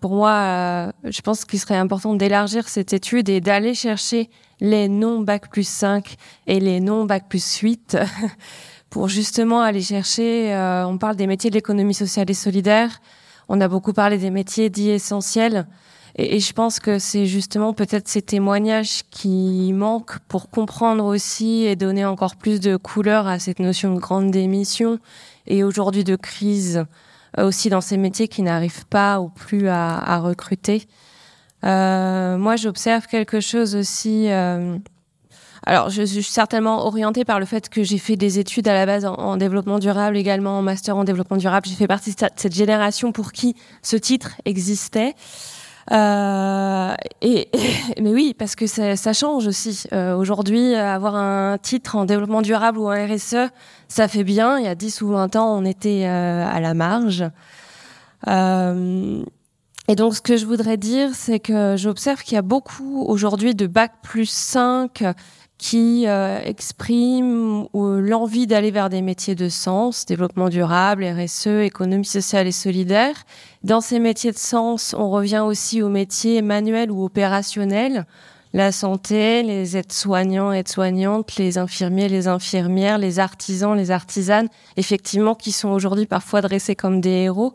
pour 0.00 0.14
moi, 0.14 0.92
je 1.04 1.20
pense 1.22 1.46
qu'il 1.46 1.58
serait 1.58 1.76
important 1.76 2.14
d'élargir 2.14 2.68
cette 2.68 2.92
étude 2.92 3.30
et 3.30 3.40
d'aller 3.40 3.72
chercher 3.72 4.28
les 4.60 4.88
non 4.88 5.20
bac 5.20 5.50
plus 5.50 5.66
5 5.66 6.16
et 6.46 6.60
les 6.60 6.80
non 6.80 7.04
bac 7.04 7.24
plus 7.28 7.56
8 7.56 7.96
pour 8.90 9.08
justement 9.08 9.60
aller 9.60 9.82
chercher, 9.82 10.54
euh, 10.54 10.86
on 10.86 10.98
parle 10.98 11.16
des 11.16 11.26
métiers 11.26 11.50
de 11.50 11.56
l'économie 11.56 11.94
sociale 11.94 12.30
et 12.30 12.34
solidaire, 12.34 13.00
on 13.48 13.60
a 13.60 13.68
beaucoup 13.68 13.92
parlé 13.92 14.18
des 14.18 14.30
métiers 14.30 14.70
dits 14.70 14.90
essentiels. 14.90 15.66
Et, 16.16 16.38
je 16.38 16.52
pense 16.52 16.78
que 16.78 16.98
c'est 16.98 17.26
justement 17.26 17.72
peut-être 17.72 18.08
ces 18.08 18.22
témoignages 18.22 19.02
qui 19.10 19.72
manquent 19.72 20.18
pour 20.28 20.48
comprendre 20.48 21.04
aussi 21.04 21.64
et 21.64 21.74
donner 21.74 22.04
encore 22.04 22.36
plus 22.36 22.60
de 22.60 22.76
couleur 22.76 23.26
à 23.26 23.38
cette 23.38 23.58
notion 23.58 23.94
de 23.94 23.98
grande 23.98 24.30
démission 24.30 25.00
et 25.46 25.64
aujourd'hui 25.64 26.04
de 26.04 26.16
crise 26.16 26.84
euh, 27.38 27.48
aussi 27.48 27.68
dans 27.68 27.80
ces 27.80 27.96
métiers 27.96 28.28
qui 28.28 28.42
n'arrivent 28.42 28.86
pas 28.86 29.20
ou 29.20 29.28
plus 29.28 29.68
à, 29.68 30.18
recruter. 30.18 30.86
Euh, 31.64 32.38
moi, 32.38 32.56
j'observe 32.56 33.06
quelque 33.06 33.40
chose 33.40 33.74
aussi. 33.74 34.30
Euh, 34.30 34.78
alors, 35.66 35.88
je 35.88 36.02
suis 36.02 36.22
certainement 36.22 36.86
orientée 36.86 37.24
par 37.24 37.40
le 37.40 37.46
fait 37.46 37.70
que 37.70 37.82
j'ai 37.82 37.96
fait 37.96 38.16
des 38.16 38.38
études 38.38 38.68
à 38.68 38.74
la 38.74 38.84
base 38.84 39.06
en, 39.06 39.36
développement 39.38 39.78
durable, 39.78 40.16
également 40.16 40.58
en 40.58 40.62
master 40.62 40.96
en 40.96 41.04
développement 41.04 41.38
durable. 41.38 41.66
J'ai 41.66 41.74
fait 41.74 41.86
partie 41.86 42.14
de 42.14 42.20
cette 42.36 42.54
génération 42.54 43.12
pour 43.12 43.32
qui 43.32 43.56
ce 43.82 43.96
titre 43.96 44.32
existait. 44.44 45.14
Euh, 45.90 46.94
et, 47.22 47.48
mais 48.00 48.12
oui, 48.12 48.34
parce 48.38 48.56
que 48.56 48.66
ça, 48.66 49.12
change 49.12 49.46
aussi. 49.46 49.84
Euh, 49.92 50.14
Aujourd'hui, 50.14 50.74
avoir 50.74 51.16
un 51.16 51.56
titre 51.56 51.96
en 51.96 52.04
développement 52.04 52.42
durable 52.42 52.78
ou 52.78 52.88
en 52.88 53.06
RSE, 53.06 53.48
ça 53.88 54.08
fait 54.08 54.24
bien. 54.24 54.58
Il 54.58 54.64
y 54.64 54.68
a 54.68 54.74
10 54.74 55.00
ou 55.00 55.08
20 55.08 55.36
ans, 55.36 55.56
on 55.56 55.64
était 55.64 56.04
euh, 56.06 56.46
à 56.46 56.60
la 56.60 56.74
marge. 56.74 57.24
Euh, 58.28 59.22
et 59.88 59.96
donc, 59.96 60.14
ce 60.14 60.20
que 60.20 60.36
je 60.36 60.46
voudrais 60.46 60.76
dire, 60.76 61.10
c'est 61.14 61.40
que 61.40 61.76
j'observe 61.76 62.22
qu'il 62.22 62.34
y 62.34 62.38
a 62.38 62.42
beaucoup 62.42 63.04
aujourd'hui 63.06 63.54
de 63.54 63.66
bac 63.66 63.92
plus 64.02 64.28
5 64.28 65.04
qui 65.58 66.04
euh, 66.06 66.40
expriment 66.44 67.66
l'envie 67.72 68.46
d'aller 68.46 68.70
vers 68.70 68.90
des 68.90 69.02
métiers 69.02 69.34
de 69.34 69.48
sens, 69.48 70.04
développement 70.04 70.48
durable, 70.48 71.04
RSE, 71.04 71.46
économie 71.46 72.04
sociale 72.04 72.46
et 72.46 72.52
solidaire. 72.52 73.24
Dans 73.62 73.80
ces 73.80 74.00
métiers 74.00 74.32
de 74.32 74.38
sens, 74.38 74.94
on 74.98 75.10
revient 75.10 75.42
aussi 75.46 75.80
aux 75.80 75.88
métiers 75.88 76.42
manuels 76.42 76.90
ou 76.90 77.04
opérationnels, 77.04 78.04
la 78.52 78.72
santé, 78.72 79.42
les 79.42 79.76
aides-soignants, 79.76 80.52
aides-soignantes, 80.52 81.36
les 81.36 81.58
infirmiers, 81.58 82.08
les 82.08 82.28
infirmières, 82.28 82.98
les 82.98 83.18
artisans, 83.18 83.76
les 83.76 83.90
artisanes, 83.90 84.48
effectivement, 84.76 85.34
qui 85.34 85.50
sont 85.50 85.70
aujourd'hui 85.70 86.06
parfois 86.06 86.40
dressés 86.40 86.76
comme 86.76 87.00
des 87.00 87.24
héros. 87.24 87.54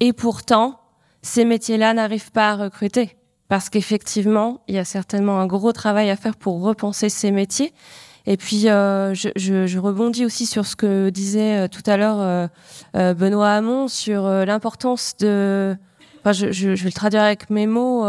Et 0.00 0.12
pourtant, 0.12 0.80
ces 1.22 1.44
métiers-là 1.44 1.94
n'arrivent 1.94 2.32
pas 2.32 2.50
à 2.50 2.56
recruter. 2.56 3.16
Parce 3.54 3.70
qu'effectivement, 3.70 4.62
il 4.66 4.74
y 4.74 4.78
a 4.78 4.84
certainement 4.84 5.38
un 5.38 5.46
gros 5.46 5.70
travail 5.70 6.10
à 6.10 6.16
faire 6.16 6.34
pour 6.34 6.60
repenser 6.60 7.08
ces 7.08 7.30
métiers. 7.30 7.72
Et 8.26 8.36
puis, 8.36 8.68
euh, 8.68 9.14
je, 9.14 9.28
je, 9.36 9.68
je, 9.68 9.78
rebondis 9.78 10.24
aussi 10.24 10.44
sur 10.44 10.66
ce 10.66 10.74
que 10.74 11.08
disait 11.08 11.58
euh, 11.58 11.68
tout 11.68 11.88
à 11.88 11.96
l'heure 11.96 12.20
euh, 12.20 12.48
euh 12.96 13.14
Benoît 13.14 13.50
Hamon 13.50 13.86
sur 13.86 14.26
euh, 14.26 14.44
l'importance 14.44 15.16
de... 15.20 15.76
Enfin, 16.18 16.32
je, 16.32 16.50
je, 16.50 16.70
vais 16.70 16.86
le 16.86 16.90
traduire 16.92 17.22
avec 17.22 17.48
mes 17.48 17.68
mots. 17.68 18.04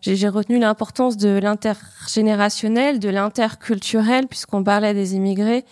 J'ai 0.00 0.28
retenu 0.28 0.60
l'importance 0.60 1.16
de 1.16 1.40
l'intergénérationnel, 1.42 3.00
de 3.00 3.08
l'interculturel, 3.08 4.28
puisqu'on 4.28 4.62
parlait 4.62 4.94
des 4.94 5.16
immigrés. 5.16 5.64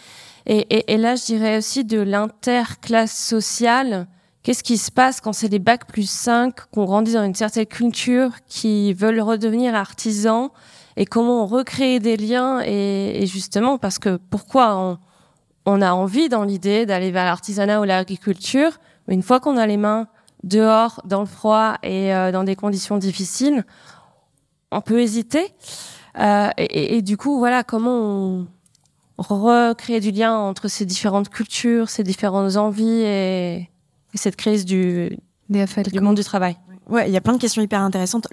Et, 0.46 0.66
et, 0.68 0.94
et, 0.94 0.96
là, 0.96 1.14
je 1.14 1.26
dirais 1.26 1.58
aussi 1.58 1.85
de 1.85 2.00
l'interclasse 2.00 3.16
sociale 3.16 4.08
Qu'est-ce 4.42 4.64
qui 4.64 4.76
se 4.76 4.90
passe 4.90 5.20
quand 5.20 5.33
c'est 5.33 5.48
des 5.48 5.61
bacs 5.61 5.87
plus 5.87 6.11
5, 6.11 6.52
qu'on 6.72 6.85
grandit 6.85 7.12
dans 7.12 7.24
une 7.24 7.35
certaine 7.35 7.66
culture, 7.66 8.31
qui 8.48 8.92
veulent 8.92 9.20
redevenir 9.20 9.74
artisans? 9.74 10.50
Et 10.96 11.07
comment 11.07 11.44
on 11.44 11.46
recrée 11.46 12.00
des 12.00 12.16
liens 12.16 12.61
et, 12.61 13.24
justement 13.26 13.78
parce 13.78 13.98
que 13.98 14.16
pourquoi 14.16 14.76
on, 14.76 14.98
on 15.64 15.81
a 15.81 15.92
envie 15.92 16.28
dans 16.28 16.42
l'idée 16.42 16.87
d'aller 16.87 17.11
vers 17.12 17.24
l'artisanat 17.24 17.81
ou 17.81 17.85
l'agriculture, 17.85 18.78
mais 19.07 19.14
une 19.14 19.22
fois 19.22 19.40
qu'on 19.40 19.57
a 19.57 19.66
les 19.66 19.76
mains 19.76 20.09
dehors, 20.42 21.00
dans 21.05 21.20
le 21.20 21.26
froid 21.26 21.76
et 21.85 22.12
euh, 22.12 22.33
dans 22.33 22.42
des 22.42 22.57
conditions 22.57 22.98
difficiles, 22.98 23.64
on 24.72 24.81
peut 24.81 25.00
hésiter. 25.00 25.55
Euh, 26.18 26.50
et, 26.59 26.96
et, 26.96 27.02
du 27.02 27.16
coup, 27.16 27.38
voilà, 27.38 27.62
comment 27.62 27.96
on 28.00 28.46
recrée 29.18 30.00
du 30.00 30.11
lien 30.11 30.37
entre 30.37 30.68
ces 30.68 30.85
différentes 30.85 31.28
cultures, 31.28 31.88
ces 31.88 32.02
différentes 32.02 32.57
envies 32.57 33.02
et, 33.02 33.70
cette 34.14 34.37
crise 34.37 34.64
du, 34.64 35.18
du 35.48 36.01
monde 36.01 36.16
du 36.16 36.25
travail. 36.25 36.57
Ouais, 36.88 37.08
il 37.08 37.12
y 37.12 37.16
a 37.16 37.20
plein 37.20 37.34
de 37.34 37.38
questions 37.38 37.62
hyper 37.62 37.80
intéressantes. 37.80 38.26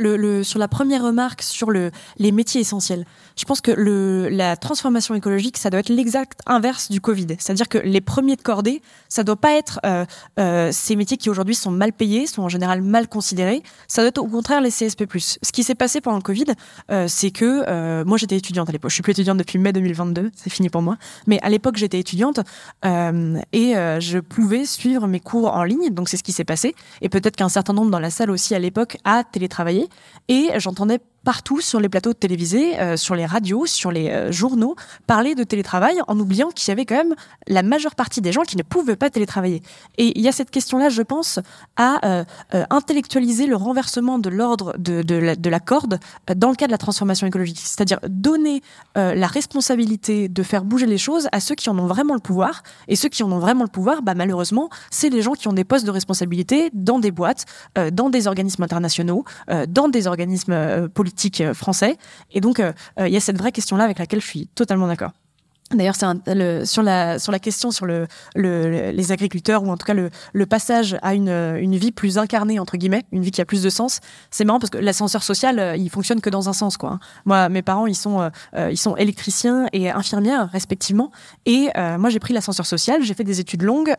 Sur 0.44 0.60
la 0.60 0.68
première 0.68 1.04
remarque 1.04 1.44
sur 1.44 1.70
le, 1.70 1.92
les 2.18 2.32
métiers 2.32 2.62
essentiels, 2.62 3.06
je 3.38 3.46
pense 3.46 3.62
que 3.62 3.72
la 3.72 4.58
transformation 4.58 5.14
écologique, 5.14 5.58
ça 5.58 5.70
doit 5.70 5.82
être 5.82 5.90
l'exact 5.90 6.42
inverse 6.48 6.90
du 6.90 7.00
Covid. 7.00 7.28
C'est-à-dire 7.38 7.70
que 7.70 7.78
les 7.78 8.02
premiers 8.02 8.36
de 8.36 8.42
cordée, 8.42 8.82
ça 9.08 9.24
doit 9.24 9.36
pas 9.36 9.54
être 9.54 9.80
euh, 9.86 10.06
euh, 10.40 10.72
ces 10.72 10.96
métiers 10.96 11.18
qui 11.18 11.30
aujourd'hui 11.30 11.54
sont 11.54 11.70
mal 11.70 11.94
payés, 11.94 12.26
sont 12.26 12.42
en 12.42 12.50
général 12.50 12.82
mal 12.82 13.08
considérés. 13.08 13.62
Ça 13.88 14.02
doit 14.02 14.10
être 14.10 14.18
au 14.18 14.28
contraire 14.28 14.62
les 14.62 14.72
CSP+. 14.72 15.06
Ce 15.18 15.52
qui 15.52 15.64
s'est 15.64 15.76
passé 15.76 16.02
pendant 16.02 16.18
le 16.18 16.24
Covid, 16.24 16.46
euh, 16.92 17.06
c'est 17.08 17.32
que 17.32 18.04
moi 18.04 18.18
j'étais 18.18 18.38
étudiante 18.38 18.70
à 18.70 18.72
l'époque. 18.72 18.90
Je 18.90 18.96
suis 18.96 19.04
plus 19.04 19.12
étudiante 19.12 19.38
depuis 19.38 19.60
mai 19.60 19.74
2022, 19.74 20.32
c'est 20.36 20.50
fini 20.50 20.70
pour 20.70 20.82
moi. 20.82 20.98
Mais 21.28 21.40
à 21.44 21.50
l'époque 21.50 21.78
j'étais 21.78 22.00
étudiante 22.00 22.40
et 22.84 23.74
je 23.74 24.20
pouvais 24.20 24.66
suivre 24.66 25.06
mes 25.08 25.20
cours 25.20 25.54
en 25.54 25.64
ligne. 25.64 25.92
Donc 25.92 26.10
c'est 26.10 26.18
ce 26.18 26.24
qui 26.24 26.32
s'est 26.32 26.44
passé. 26.44 26.76
Et 27.02 27.10
peut-être 27.10 27.36
qu'un 27.36 27.50
certain 27.50 27.74
nombre 27.74 27.92
dans 27.92 28.00
la 28.00 28.10
salle 28.10 28.32
aussi 28.32 28.39
à 28.52 28.60
l'époque 28.60 28.98
a 29.04 29.24
télétravaillé. 29.24 29.88
Et 30.28 30.50
j'entendais 30.58 31.00
partout 31.24 31.62
sur 31.62 31.80
les 31.80 31.90
plateaux 31.90 32.14
de 32.14 32.18
télévisés, 32.18 32.80
euh, 32.80 32.98
sur 32.98 33.16
les 33.16 33.26
radios, 33.26 33.66
sur 33.66 33.92
les 33.92 34.10
euh, 34.10 34.32
journaux, 34.32 34.76
parler 35.08 35.36
de 35.36 35.44
télétravail 35.44 36.00
en 36.08 36.20
oubliant 36.20 36.50
qu'il 36.50 36.70
y 36.70 36.72
avait 36.72 36.86
quand 36.86 36.96
même 36.96 37.16
la 37.48 37.64
majeure 37.64 37.96
partie 37.96 38.22
des 38.22 38.32
gens 38.32 38.44
qui 38.44 38.58
ne 38.58 38.64
pouvaient 38.64 38.96
pas 38.96 39.10
télétravailler. 39.10 39.62
Et 39.98 40.18
il 40.18 40.24
y 40.24 40.28
a 40.28 40.32
cette 40.32 40.52
question-là, 40.52 40.90
je 40.90 41.02
pense, 41.02 41.40
à 41.76 42.06
euh, 42.06 42.24
intellectualiser 42.70 43.48
le 43.48 43.56
renversement 43.56 44.20
de 44.20 44.30
l'ordre 44.30 44.76
de, 44.78 45.16
la, 45.16 45.36
de, 45.36 45.50
la, 45.50 45.60
corde 45.60 46.00
dans 46.36 46.50
le 46.50 46.56
cas 46.56 46.68
de 46.68 46.72
la 46.72 46.78
transformation 46.78 47.28
écologique. 47.28 47.60
C'est-à-dire 47.60 48.00
donner 48.08 48.62
la 48.96 49.28
responsabilité 49.28 50.30
de 50.30 50.44
faire 50.44 50.64
bouger 50.64 50.86
les 50.86 50.98
choses 50.98 51.28
à 51.32 51.40
ceux 51.40 51.56
qui 51.56 51.70
en 51.70 51.78
ont 51.78 51.88
vraiment 51.88 52.14
le 52.14 52.20
pouvoir. 52.20 52.64
Et 52.88 52.96
ceux 52.96 53.10
qui 53.10 53.24
en 53.24 53.32
ont 53.32 53.40
vraiment 53.40 53.64
le 53.64 53.70
pouvoir, 53.70 54.02
bah, 54.02 54.14
malheureusement, 54.16 54.70
c'est 54.90 55.10
les 55.10 55.22
gens 55.22 55.34
qui 55.34 55.48
ont 55.48 55.54
des 55.54 55.64
postes 55.64 55.86
de 55.86 55.92
responsabilité 55.92 56.70
dans 56.74 57.00
des 57.00 57.12
boîtes, 57.12 57.46
dans 57.92 58.10
des 58.10 58.28
organismes 58.28 58.64
internationaux, 58.64 59.26
dans 59.68 59.90
des 59.90 60.08
organismes 60.08 60.90
politiques 60.90 61.19
euh, 61.42 61.54
français. 61.54 61.98
Et 62.32 62.42
donc, 62.42 62.60
euh, 62.60 62.72
euh, 63.00 63.08
il 63.08 63.14
y 63.14 63.18
a 63.18 63.20
cette 63.20 63.38
vraie 63.38 63.52
question-là 63.52 63.84
avec 63.84 64.00
laquelle 64.00 64.22
je 64.22 64.28
suis 64.28 64.48
totalement 64.48 64.88
d'accord. 64.88 65.12
D'ailleurs, 65.72 65.96
sur 65.96 66.84
la 66.84 67.20
sur 67.20 67.32
la 67.32 67.40
question 67.40 67.70
sur 67.70 67.86
le, 67.86 68.08
le, 68.36 68.90
les 68.90 69.12
agriculteurs 69.12 69.64
ou 69.64 69.70
en 69.70 69.78
tout 69.78 69.86
cas 69.86 69.94
le, 69.94 70.46
passage 70.48 70.98
à 71.04 71.14
une, 71.14 71.76
vie 71.76 71.92
plus 71.92 72.18
incarnée 72.18 72.60
entre 72.60 72.76
guillemets, 72.76 73.04
une 73.12 73.22
vie 73.22 73.30
qui 73.30 73.40
a 73.40 73.46
plus 73.46 73.62
de 73.62 73.70
sens. 73.70 74.00
C'est 74.32 74.46
marrant 74.46 74.60
parce 74.60 74.72
que 74.72 74.80
l'ascenseur 74.80 75.22
social, 75.22 75.60
euh, 75.60 75.76
il 75.76 75.92
fonctionne 75.92 76.22
que 76.22 76.30
dans 76.32 76.50
un 76.50 76.54
sens. 76.54 76.78
Hein. 76.82 77.00
Moi, 77.26 77.50
mes 77.50 77.62
parents, 77.62 77.86
ils 77.86 77.96
sont 77.96 78.20
euh, 78.20 78.30
euh, 78.56 78.72
ils 78.72 78.78
sont 78.78 78.96
électriciens 78.96 79.68
et 79.72 79.92
infirmières 79.92 80.50
respectivement, 80.52 81.12
et 81.46 81.70
moi 82.00 82.10
j'ai 82.10 82.20
pris 82.20 82.34
l'ascenseur 82.34 82.66
social, 82.66 83.04
j'ai 83.04 83.14
fait 83.14 83.24
des 83.24 83.40
études 83.40 83.62
longues. 83.62 83.94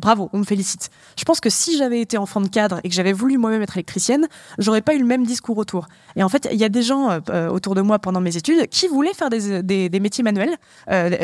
bravo, 0.00 0.28
on 0.32 0.38
me 0.38 0.44
félicite. 0.44 0.90
Je 1.18 1.24
pense 1.24 1.40
que 1.40 1.48
si 1.50 1.78
j'avais 1.78 2.00
été 2.00 2.18
enfant 2.18 2.40
de 2.40 2.48
cadre 2.48 2.80
et 2.84 2.88
que 2.88 2.94
j'avais 2.94 3.12
voulu 3.12 3.38
moi-même 3.38 3.62
être 3.62 3.76
électricienne, 3.76 4.26
j'aurais 4.58 4.82
pas 4.82 4.94
eu 4.94 4.98
le 4.98 5.06
même 5.06 5.24
discours 5.24 5.56
autour. 5.56 5.88
Et 6.16 6.22
en 6.22 6.28
fait, 6.28 6.48
il 6.52 6.58
y 6.58 6.64
a 6.64 6.68
des 6.68 6.82
gens 6.82 7.18
autour 7.50 7.74
de 7.74 7.80
moi 7.80 7.98
pendant 7.98 8.20
mes 8.20 8.36
études 8.36 8.68
qui 8.68 8.88
voulaient 8.88 9.14
faire 9.14 9.30
des, 9.30 9.62
des 9.62 10.00
métiers 10.00 10.24
manuels 10.24 10.56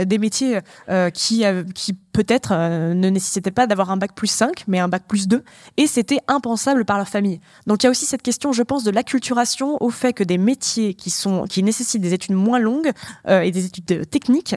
des 0.04 0.18
métiers 0.18 0.60
euh, 0.88 1.10
qui, 1.10 1.44
euh, 1.44 1.64
qui 1.74 1.92
peut-être 1.92 2.52
euh, 2.52 2.94
ne 2.94 3.08
nécessitaient 3.08 3.50
pas 3.50 3.66
d'avoir 3.66 3.90
un 3.90 3.96
bac 3.96 4.14
plus 4.14 4.26
5, 4.26 4.64
mais 4.66 4.78
un 4.78 4.88
bac 4.88 5.04
plus 5.06 5.28
2, 5.28 5.42
et 5.76 5.86
c'était 5.86 6.18
impensable 6.28 6.84
par 6.84 6.96
leur 6.96 7.08
famille. 7.08 7.40
Donc 7.66 7.82
il 7.82 7.86
y 7.86 7.88
a 7.88 7.90
aussi 7.90 8.06
cette 8.06 8.22
question, 8.22 8.52
je 8.52 8.62
pense, 8.62 8.84
de 8.84 8.90
l'acculturation 8.90 9.82
au 9.82 9.90
fait 9.90 10.12
que 10.12 10.24
des 10.24 10.38
métiers 10.38 10.94
qui, 10.94 11.10
sont, 11.10 11.44
qui 11.44 11.62
nécessitent 11.62 12.02
des 12.02 12.14
études 12.14 12.34
moins 12.34 12.58
longues 12.58 12.90
et 13.28 13.50
des 13.50 13.66
études 13.66 14.08
techniques 14.10 14.54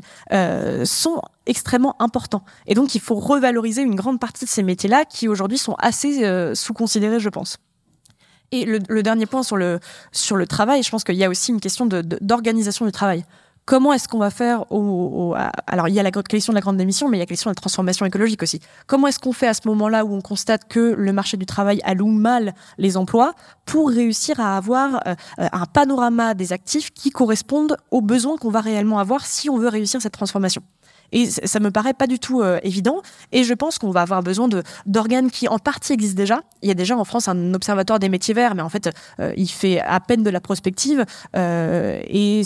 sont 0.84 1.22
extrêmement 1.46 1.96
importants. 2.02 2.44
Et 2.68 2.74
donc 2.74 2.96
il 2.96 3.02
faut 3.02 3.16
revaloriser 3.16 3.82
une 3.82 3.96
grande 3.96 4.20
partie 4.20 4.46
de 4.46 4.50
ces 4.50 4.64
métiers-là 4.64 5.06
qui 5.06 5.28
aujourd'hui 5.28 5.58
sont 5.58 5.76
assez 5.80 6.54
sous-considérés, 6.56 7.20
je 7.20 7.30
pense. 7.30 7.58
Et 8.52 8.66
le, 8.66 9.02
dernier 9.02 9.26
point 9.26 9.42
sur 9.42 9.58
le, 9.58 9.80
sur 10.12 10.36
le 10.36 10.46
travail, 10.46 10.84
je 10.84 10.92
pense 10.92 11.04
qu'il 11.04 11.16
y 11.16 11.24
a 11.24 11.30
aussi 11.30 11.52
une 11.52 11.60
question 11.60 11.88
d'organisation 11.88 12.86
du 12.86 12.92
travail 12.92 13.26
comment 13.66 13.94
est-ce 13.94 14.08
qu'on 14.08 14.20
va 14.20 14.30
faire 14.30 14.72
au, 14.72 15.36
alors 15.68 15.88
il 15.88 15.94
y 15.94 16.00
a 16.00 16.04
la 16.04 16.12
question 16.12 16.54
de 16.54 16.58
la 16.58 16.62
grande 16.62 16.78
démission 16.78 17.08
mais 17.10 17.18
il 17.18 17.20
y 17.20 17.22
a 17.22 17.24
la 17.24 17.28
question 17.28 17.50
de 17.50 17.56
la 17.56 17.62
transformation 17.62 18.06
écologique 18.06 18.44
aussi. 18.44 18.60
Comment 18.88 19.08
est-ce 19.08 19.20
qu'on 19.20 19.34
fait 19.34 19.48
à 19.48 19.54
ce 19.54 19.68
moment-là 19.68 20.06
où 20.06 20.14
on 20.14 20.22
constate 20.22 20.68
que 20.68 20.80
le 20.80 21.14
marché 21.14 21.38
du 21.38 21.46
travail 21.46 21.80
alloue 21.84 22.08
mal 22.08 22.54
les 22.78 22.98
emplois 22.98 23.34
pour 23.66 23.90
réussir 23.90 24.40
à 24.40 24.58
avoir 24.58 25.02
euh, 25.08 25.16
un 25.38 25.66
panorama 25.66 26.34
des 26.34 26.54
actifs 26.54 26.92
qui 26.94 27.10
correspondent 27.10 27.78
aux 27.92 28.02
besoins 28.02 28.38
qu'on 28.38 28.52
va 28.52 28.62
réellement 28.62 29.00
avoir 29.00 29.26
si 29.26 29.50
on 29.50 29.58
veut 29.58 29.70
réussir 29.70 30.02
cette 30.02 30.14
transformation? 30.14 30.64
Et 31.14 31.28
ça 31.28 31.60
me 31.60 31.72
paraît 31.72 31.94
pas 31.94 32.08
du 32.08 32.20
tout 32.20 32.42
euh, 32.42 32.60
évident. 32.64 33.02
Et 33.32 33.44
je 33.44 33.54
pense 33.54 33.78
qu'on 33.78 33.92
va 33.92 34.02
avoir 34.02 34.24
besoin 34.24 34.50
d'organes 34.86 35.32
qui 35.32 35.48
en 35.48 35.60
partie 35.60 35.94
existent 35.94 36.18
déjà. 36.18 36.42
Il 36.62 36.68
y 36.68 36.72
a 36.72 36.74
déjà 36.74 36.98
en 36.98 37.06
France 37.06 37.28
un 37.28 37.54
observatoire 37.54 38.00
des 38.00 38.10
métiers 38.10 38.34
verts, 38.34 38.56
mais 38.56 38.64
en 38.64 38.70
fait, 38.70 38.90
euh, 39.20 39.32
il 39.38 39.48
fait 39.48 39.80
à 39.80 40.00
peine 40.00 40.24
de 40.24 40.30
la 40.32 40.42
prospective. 40.42 41.06
Euh, 41.36 42.02
et 42.08 42.42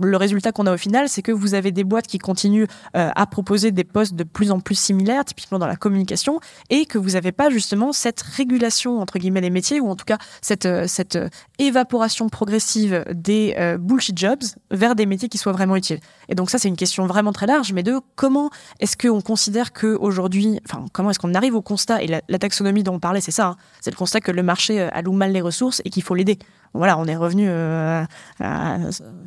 le 0.00 0.16
résultat 0.16 0.50
qu'on 0.50 0.66
a 0.66 0.74
au 0.74 0.76
final, 0.76 1.08
c'est 1.08 1.22
que 1.22 1.30
vous 1.30 1.54
avez 1.54 1.70
des 1.70 1.84
boîtes 1.84 2.08
qui 2.08 2.18
continuent 2.18 2.66
à 2.94 3.26
proposer 3.26 3.70
des 3.70 3.84
postes 3.84 4.14
de 4.14 4.24
plus 4.24 4.50
en 4.50 4.58
plus 4.58 4.74
similaires, 4.74 5.24
typiquement 5.24 5.60
dans 5.60 5.68
la 5.68 5.76
communication, 5.76 6.40
et 6.68 6.86
que 6.86 6.98
vous 6.98 7.10
n'avez 7.10 7.30
pas 7.30 7.50
justement 7.50 7.92
cette 7.92 8.20
régulation 8.20 8.98
entre 8.98 9.18
guillemets 9.18 9.40
des 9.40 9.50
métiers, 9.50 9.78
ou 9.80 9.88
en 9.88 9.94
tout 9.94 10.04
cas 10.04 10.18
cette 10.42 10.68
cette 10.88 11.18
évaporation 11.58 12.28
progressive 12.28 13.04
des 13.12 13.54
bullshit 13.78 14.18
jobs 14.18 14.42
vers 14.70 14.96
des 14.96 15.06
métiers 15.06 15.28
qui 15.28 15.38
soient 15.38 15.52
vraiment 15.52 15.76
utiles. 15.76 16.00
Et 16.28 16.34
donc 16.34 16.50
ça, 16.50 16.58
c'est 16.58 16.68
une 16.68 16.76
question 16.76 17.06
vraiment 17.06 17.32
très 17.32 17.46
large, 17.46 17.72
mais 17.72 17.82
de 17.82 17.99
comment 18.16 18.50
est-ce 18.80 18.96
qu'on 18.96 19.20
considère 19.20 19.72
qu'aujourd'hui, 19.72 20.60
enfin, 20.66 20.84
comment 20.92 21.10
est-ce 21.10 21.18
qu'on 21.18 21.34
arrive 21.34 21.54
au 21.54 21.62
constat, 21.62 22.02
et 22.02 22.06
la, 22.06 22.38
taxonomie 22.38 22.82
dont 22.82 22.94
on 22.94 23.00
parlait, 23.00 23.20
c'est 23.20 23.30
ça, 23.30 23.46
hein, 23.46 23.56
c'est 23.80 23.90
le 23.90 23.96
constat 23.96 24.20
que 24.20 24.30
le 24.30 24.42
marché 24.42 24.80
euh, 24.80 24.88
alloue 24.92 25.12
mal 25.12 25.32
les 25.32 25.40
ressources 25.40 25.82
et 25.84 25.90
qu'il 25.90 26.02
faut 26.02 26.14
l'aider. 26.14 26.38
Voilà, 26.72 26.96
on 26.98 27.06
est 27.06 27.16
revenu 27.16 27.46
euh, 27.48 28.04
à 28.40 28.78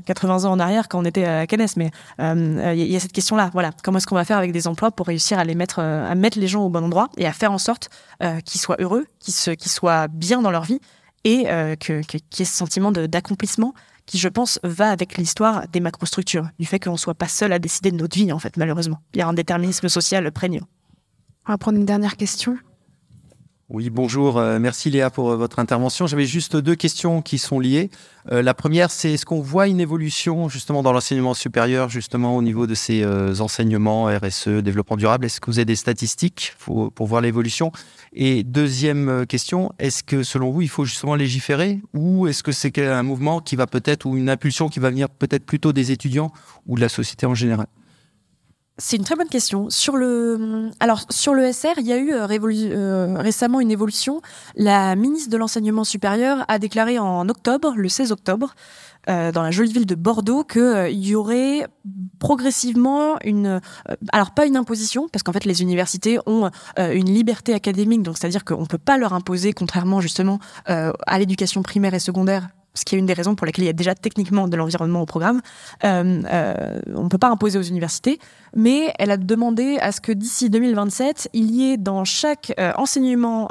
80 0.05 0.45
ans 0.45 0.51
en 0.51 0.59
arrière 0.59 0.87
quand 0.87 0.99
on 0.99 1.05
était 1.05 1.25
à 1.25 1.45
Canes, 1.45 1.67
mais 1.75 1.91
euh, 2.21 2.73
il 2.75 2.89
y 2.89 2.95
a 2.95 2.99
cette 2.99 3.11
question-là. 3.11 3.49
Voilà, 3.51 3.71
comment 3.83 3.97
est-ce 3.97 4.07
qu'on 4.07 4.15
va 4.15 4.23
faire 4.23 4.37
avec 4.37 4.53
des 4.53 4.67
emplois 4.67 4.91
pour 4.91 5.07
réussir 5.07 5.37
à 5.39 5.43
les 5.43 5.55
mettre, 5.55 5.79
à 5.79 6.15
mettre 6.15 6.39
les 6.39 6.47
gens 6.47 6.63
au 6.63 6.69
bon 6.69 6.85
endroit 6.85 7.09
et 7.17 7.27
à 7.27 7.33
faire 7.33 7.51
en 7.51 7.57
sorte 7.57 7.89
qu'ils 8.45 8.61
soient 8.61 8.77
heureux, 8.79 9.05
qu'ils 9.19 9.71
soient 9.71 10.07
bien 10.07 10.41
dans 10.41 10.51
leur 10.51 10.63
vie 10.63 10.79
et 11.25 11.45
qu'il 11.79 11.99
y 11.99 12.41
ait 12.41 12.45
ce 12.45 12.55
sentiment 12.55 12.93
d'accomplissement 12.93 13.73
qui, 14.05 14.17
je 14.17 14.27
pense, 14.27 14.59
va 14.63 14.89
avec 14.89 15.17
l'histoire 15.17 15.67
des 15.69 15.79
macrostructures, 15.79 16.49
du 16.59 16.65
fait 16.65 16.79
qu'on 16.79 16.93
ne 16.93 16.97
soit 16.97 17.13
pas 17.13 17.27
seul 17.27 17.53
à 17.53 17.59
décider 17.59 17.91
de 17.91 17.97
notre 17.97 18.17
vie, 18.17 18.31
en 18.31 18.39
fait, 18.39 18.57
malheureusement. 18.57 18.99
Il 19.13 19.19
y 19.19 19.21
a 19.21 19.27
un 19.27 19.33
déterminisme 19.33 19.87
social 19.87 20.29
prégnant. 20.31 20.67
On 21.47 21.53
va 21.53 21.57
prendre 21.57 21.77
une 21.77 21.85
dernière 21.85 22.17
question. 22.17 22.57
Oui, 23.73 23.89
bonjour. 23.89 24.37
Euh, 24.37 24.59
merci 24.59 24.91
Léa 24.91 25.09
pour 25.09 25.31
euh, 25.31 25.35
votre 25.35 25.57
intervention. 25.57 26.05
J'avais 26.05 26.27
juste 26.27 26.55
deux 26.55 26.75
questions 26.75 27.23
qui 27.23 27.39
sont 27.39 27.59
liées. 27.59 27.89
Euh, 28.31 28.43
la 28.43 28.53
première, 28.53 28.91
c'est 28.91 29.13
est-ce 29.13 29.25
qu'on 29.25 29.41
voit 29.41 29.67
une 29.67 29.79
évolution 29.79 30.47
justement 30.47 30.83
dans 30.83 30.93
l'enseignement 30.93 31.33
supérieur, 31.33 31.89
justement 31.89 32.37
au 32.37 32.43
niveau 32.43 32.67
de 32.67 32.75
ces 32.75 33.03
enseignements 33.41 34.05
RSE, 34.05 34.47
développement 34.47 34.95
durable? 34.95 35.25
Est-ce 35.25 35.41
que 35.41 35.49
vous 35.49 35.57
avez 35.57 35.65
des 35.65 35.75
statistiques 35.75 36.53
pour, 36.59 36.91
pour 36.91 37.07
voir 37.07 37.21
l'évolution? 37.21 37.71
Et 38.13 38.43
deuxième 38.43 39.25
question, 39.25 39.71
est-ce 39.79 40.03
que 40.03 40.21
selon 40.21 40.51
vous, 40.51 40.61
il 40.61 40.69
faut 40.69 40.85
justement 40.85 41.15
légiférer 41.15 41.81
ou 41.95 42.27
est-ce 42.27 42.43
que 42.43 42.51
c'est 42.51 42.77
un 42.77 43.01
mouvement 43.01 43.39
qui 43.39 43.55
va 43.55 43.65
peut-être 43.65 44.05
ou 44.05 44.15
une 44.15 44.29
impulsion 44.29 44.69
qui 44.69 44.81
va 44.81 44.91
venir 44.91 45.09
peut-être 45.09 45.47
plutôt 45.47 45.73
des 45.73 45.91
étudiants 45.91 46.31
ou 46.67 46.75
de 46.75 46.81
la 46.81 46.89
société 46.89 47.25
en 47.25 47.33
général? 47.33 47.65
C'est 48.79 48.97
une 48.97 49.03
très 49.03 49.15
bonne 49.15 49.29
question. 49.29 49.69
Sur 49.69 49.97
le, 49.97 50.71
alors 50.79 51.01
SR, 51.01 51.73
il 51.77 51.85
y 51.85 51.93
a 51.93 51.97
eu 51.97 52.11
euh, 52.11 52.27
euh, 52.27 53.15
récemment 53.19 53.59
une 53.59 53.69
évolution. 53.69 54.21
La 54.55 54.95
ministre 54.95 55.29
de 55.29 55.37
l'enseignement 55.37 55.83
supérieur 55.83 56.43
a 56.47 56.57
déclaré 56.57 56.97
en 56.97 57.29
octobre, 57.29 57.73
le 57.75 57.87
16 57.87 58.11
octobre, 58.11 58.55
euh, 59.09 59.31
dans 59.31 59.43
la 59.43 59.51
jolie 59.51 59.71
ville 59.71 59.85
de 59.85 59.93
Bordeaux, 59.93 60.43
qu'il 60.43 61.05
y 61.05 61.13
aurait 61.13 61.67
progressivement 62.17 63.17
une, 63.23 63.61
alors 64.11 64.31
pas 64.31 64.47
une 64.47 64.57
imposition, 64.57 65.07
parce 65.07 65.21
qu'en 65.21 65.33
fait 65.33 65.45
les 65.45 65.61
universités 65.61 66.17
ont 66.25 66.49
une 66.77 67.13
liberté 67.13 67.53
académique, 67.53 68.07
c'est-à-dire 68.15 68.43
qu'on 68.43 68.65
peut 68.65 68.77
pas 68.77 68.97
leur 68.97 69.13
imposer, 69.13 69.53
contrairement 69.53 70.01
justement 70.01 70.39
à 70.65 71.19
l'éducation 71.19 71.61
primaire 71.63 71.93
et 71.93 71.99
secondaire, 71.99 72.47
ce 72.75 72.85
qui 72.85 72.95
est 72.95 72.97
une 72.99 73.05
des 73.05 73.13
raisons 73.13 73.35
pour 73.35 73.45
lesquelles 73.45 73.65
il 73.65 73.67
y 73.67 73.71
a 73.71 73.73
déjà 73.73 73.93
techniquement 73.93 74.47
de 74.47 74.57
l'environnement 74.57 75.01
au 75.01 75.05
programme. 75.05 75.41
Euh, 75.83 76.21
euh, 76.31 76.79
on 76.95 77.03
ne 77.03 77.09
peut 77.09 77.19
pas 77.19 77.29
imposer 77.29 77.59
aux 77.59 77.63
universités, 77.63 78.19
mais 78.55 78.93
elle 78.97 79.11
a 79.11 79.17
demandé 79.17 79.77
à 79.79 79.91
ce 79.91 80.01
que 80.01 80.11
d'ici 80.11 80.49
2027, 80.49 81.29
il 81.33 81.51
y 81.51 81.71
ait 81.71 81.77
dans 81.77 82.03
chaque 82.03 82.53
euh, 82.59 82.71
enseignement 82.77 83.49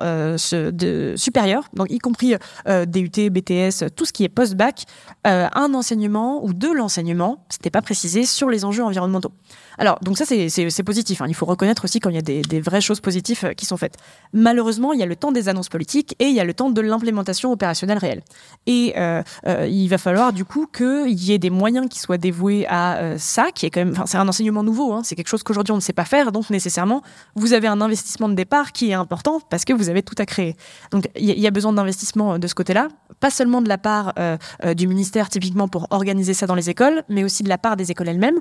supérieur, 1.16 1.68
donc 1.74 1.90
y 1.90 1.98
compris 1.98 2.34
DUT, 2.66 3.30
BTS, 3.30 3.90
tout 3.94 4.04
ce 4.04 4.12
qui 4.12 4.24
est 4.24 4.28
post-bac, 4.28 4.84
un 5.24 5.74
enseignement 5.74 6.44
ou 6.44 6.52
de 6.52 6.68
l'enseignement, 6.68 7.44
c'était 7.48 7.70
pas 7.70 7.82
précisé, 7.82 8.24
sur 8.24 8.48
les 8.48 8.64
enjeux 8.64 8.82
environnementaux. 8.82 9.32
Alors, 9.78 9.98
donc 10.00 10.18
ça, 10.18 10.24
c'est 10.26 10.82
positif. 10.82 11.22
Hein. 11.22 11.26
Il 11.28 11.34
faut 11.34 11.46
reconnaître 11.46 11.84
aussi 11.84 12.00
quand 12.00 12.10
il 12.10 12.16
y 12.16 12.18
a 12.18 12.22
des, 12.22 12.42
des, 12.42 12.60
vraies 12.60 12.80
choses 12.80 13.00
positives 13.00 13.54
qui 13.56 13.66
sont 13.66 13.76
faites. 13.76 13.96
Malheureusement, 14.32 14.92
il 14.92 15.00
y 15.00 15.02
a 15.02 15.06
le 15.06 15.16
temps 15.16 15.32
des 15.32 15.48
annonces 15.48 15.68
politiques 15.68 16.14
et 16.18 16.26
il 16.26 16.34
y 16.34 16.40
a 16.40 16.44
le 16.44 16.54
temps 16.54 16.70
de 16.70 16.80
l'implémentation 16.80 17.52
opérationnelle 17.52 17.98
réelle. 17.98 18.22
Et 18.66 18.94
euh, 19.12 19.22
euh, 19.46 19.66
il 19.66 19.88
va 19.88 19.98
falloir 19.98 20.32
du 20.32 20.44
coup 20.44 20.66
qu'il 20.66 21.22
y 21.22 21.32
ait 21.32 21.38
des 21.38 21.50
moyens 21.50 21.88
qui 21.88 21.98
soient 21.98 22.18
dévoués 22.18 22.66
à 22.68 22.96
euh, 22.96 23.16
ça, 23.18 23.46
qui 23.54 23.66
est 23.66 23.70
quand 23.70 23.84
même, 23.84 23.94
c'est 24.06 24.18
un 24.18 24.28
enseignement 24.28 24.62
nouveau. 24.62 24.92
Hein. 24.92 25.02
C'est 25.04 25.14
quelque 25.14 25.28
chose 25.28 25.42
qu'aujourd'hui 25.42 25.72
on 25.72 25.76
ne 25.76 25.80
sait 25.80 25.92
pas 25.92 26.04
faire, 26.04 26.32
donc 26.32 26.50
nécessairement, 26.50 27.02
vous 27.34 27.52
avez 27.52 27.68
un 27.68 27.80
investissement 27.80 28.28
de 28.28 28.34
départ 28.34 28.72
qui 28.72 28.90
est 28.90 28.94
important 28.94 29.40
parce 29.50 29.64
que 29.64 29.72
vous 29.72 29.88
avez 29.88 30.02
tout 30.02 30.14
à 30.18 30.26
créer. 30.26 30.56
Donc, 30.90 31.08
il 31.16 31.30
y, 31.30 31.40
y, 31.40 31.46
a 31.46 31.50
besoin 31.50 31.72
d'investissement 31.72 32.38
de 32.38 32.46
ce 32.46 32.54
côté-là, 32.54 32.88
pas 33.20 33.30
seulement 33.30 33.62
de 33.62 33.68
la 33.68 33.78
part 33.78 34.14
du 34.76 34.86
ministère 34.86 35.28
typiquement 35.28 35.68
pour 35.68 35.86
organiser 35.90 36.34
ça 36.34 36.46
dans 36.46 36.54
les 36.54 36.70
écoles, 36.70 37.02
mais 37.08 37.24
aussi 37.24 37.42
de 37.42 37.48
la 37.48 37.58
part 37.58 37.76
des 37.76 37.90
écoles 37.90 38.08
elles-mêmes. 38.08 38.40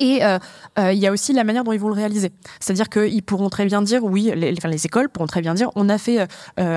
Et 0.00 0.24
euh, 0.24 0.38
euh, 0.78 0.92
il 0.92 0.98
y 0.98 1.06
a 1.06 1.12
aussi 1.12 1.32
la 1.32 1.44
manière 1.44 1.64
dont 1.64 1.72
ils 1.72 1.80
vont 1.80 1.88
le 1.88 1.94
réaliser. 1.94 2.32
C'est-à-dire 2.58 2.88
qu'ils 2.88 3.22
pourront 3.22 3.50
très 3.50 3.64
bien 3.66 3.82
dire, 3.82 4.02
oui, 4.04 4.32
les, 4.34 4.86
écoles 4.86 5.08
pourront 5.08 5.26
très 5.26 5.40
bien 5.40 5.54
dire, 5.54 5.70
on 5.76 5.88
a 5.88 5.98
fait 5.98 6.20
euh, 6.20 6.26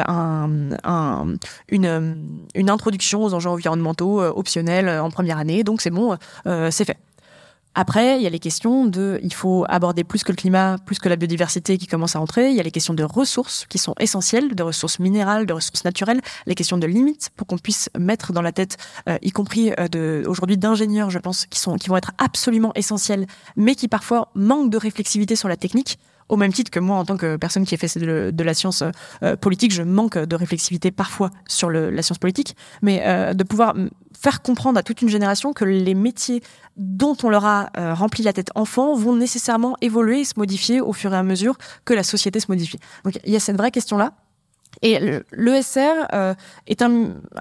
un, 0.08 0.70
un, 0.84 1.36
une, 1.70 2.17
une 2.54 2.70
introduction 2.70 3.24
aux 3.24 3.34
enjeux 3.34 3.50
environnementaux 3.50 4.22
optionnels 4.22 4.89
en 4.89 5.10
première 5.10 5.38
année, 5.38 5.63
donc 5.63 5.82
c'est 5.82 5.89
bon, 5.89 6.17
c'est 6.46 6.86
fait. 6.86 6.98
Après, 7.80 8.18
il 8.18 8.24
y 8.24 8.26
a 8.26 8.32
les 8.32 8.40
questions 8.40 8.88
de, 8.88 9.20
il 9.22 9.36
faut 9.36 9.63
aborder 9.70 10.04
plus 10.04 10.24
que 10.24 10.32
le 10.32 10.36
climat, 10.36 10.78
plus 10.84 10.98
que 10.98 11.10
la 11.10 11.16
biodiversité 11.16 11.78
qui 11.78 11.86
commence 11.86 12.16
à 12.16 12.20
entrer. 12.20 12.50
Il 12.50 12.56
y 12.56 12.60
a 12.60 12.63
les 12.63 12.72
questions 12.72 12.96
de 12.96 13.04
ressources 13.04 13.68
qui 13.70 13.78
sont 13.78 13.94
essentielles, 14.00 14.56
de 14.56 14.63
ressources 14.63 14.98
minérales, 14.98 15.46
de 15.46 15.54
ressources 15.54 15.84
naturelles, 15.84 16.20
les 16.48 16.56
questions 16.56 16.80
de 16.80 16.88
limites 16.88 17.30
pour 17.36 17.46
qu'on 17.46 17.60
puisse 17.60 17.92
mettre 17.96 18.34
dans 18.34 18.42
la 18.42 18.52
tête, 18.52 18.78
euh, 19.08 19.20
y 19.22 19.30
compris 19.30 19.74
euh, 19.78 20.24
aujourd'hui 20.26 20.58
d'ingénieurs, 20.58 21.12
je 21.12 21.20
pense, 21.20 21.46
qui 21.46 21.60
sont, 21.60 21.76
qui 21.76 21.90
vont 21.90 21.98
être 21.98 22.13
absolument 22.18 22.72
essentiels, 22.74 23.28
mais 23.56 23.76
qui 23.76 23.88
parfois 23.88 24.32
manquent 24.34 24.72
de 24.72 24.78
réflexivité 24.78 25.36
sur 25.36 25.48
la 25.48 25.56
technique 25.56 26.00
au 26.30 26.38
même 26.38 26.52
titre 26.52 26.72
que 26.72 26.80
moi, 26.80 26.98
en 26.98 27.06
tant 27.06 27.18
que 27.18 27.38
personne 27.38 27.66
qui 27.66 27.76
a 27.76 27.78
fait 27.78 27.98
de, 27.98 28.44
la 28.44 28.54
science 28.54 28.84
euh, 29.24 29.36
politique, 29.36 29.74
je 29.74 29.84
manque 29.84 30.18
de 30.18 30.36
réflexivité 30.36 30.92
parfois 30.92 31.32
sur 31.48 31.70
la 31.70 32.02
science 32.02 32.18
politique, 32.18 32.56
mais 32.82 33.02
euh, 33.06 33.34
de 33.34 33.44
pouvoir 33.44 33.76
faire 34.18 34.42
comprendre 34.42 34.78
à 34.78 34.84
toute 34.84 35.02
une 35.02 35.10
génération 35.10 35.54
que 35.54 35.66
les 35.66 35.94
métiers 35.94 36.42
dont 36.76 37.16
on 37.24 37.30
leur 37.30 37.46
a 37.46 37.70
euh, 37.78 37.94
rempli 37.94 38.24
la 38.24 38.34
tête 38.34 38.50
enfant 38.56 38.96
vont 38.96 39.16
nécessairement 39.16 39.76
évoluer 39.82 40.22
et 40.22 40.26
se 40.26 40.34
modifier 40.38 40.82
au 40.82 40.94
fur 40.94 41.13
et 41.13 41.18
à 41.18 41.24
mesure 41.24 41.58
que 41.86 41.94
la 41.94 42.04
société 42.04 42.40
se 42.40 42.48
modifie. 42.50 42.80
Donc 43.04 43.20
il 43.26 43.32
y 43.32 43.36
a 43.36 43.40
cette 43.40 43.58
vraie 43.58 43.72
question-là. 43.72 44.13
Et 44.84 45.00
l'ESR 45.32 46.06
est 46.68 46.84
un, 46.84 46.90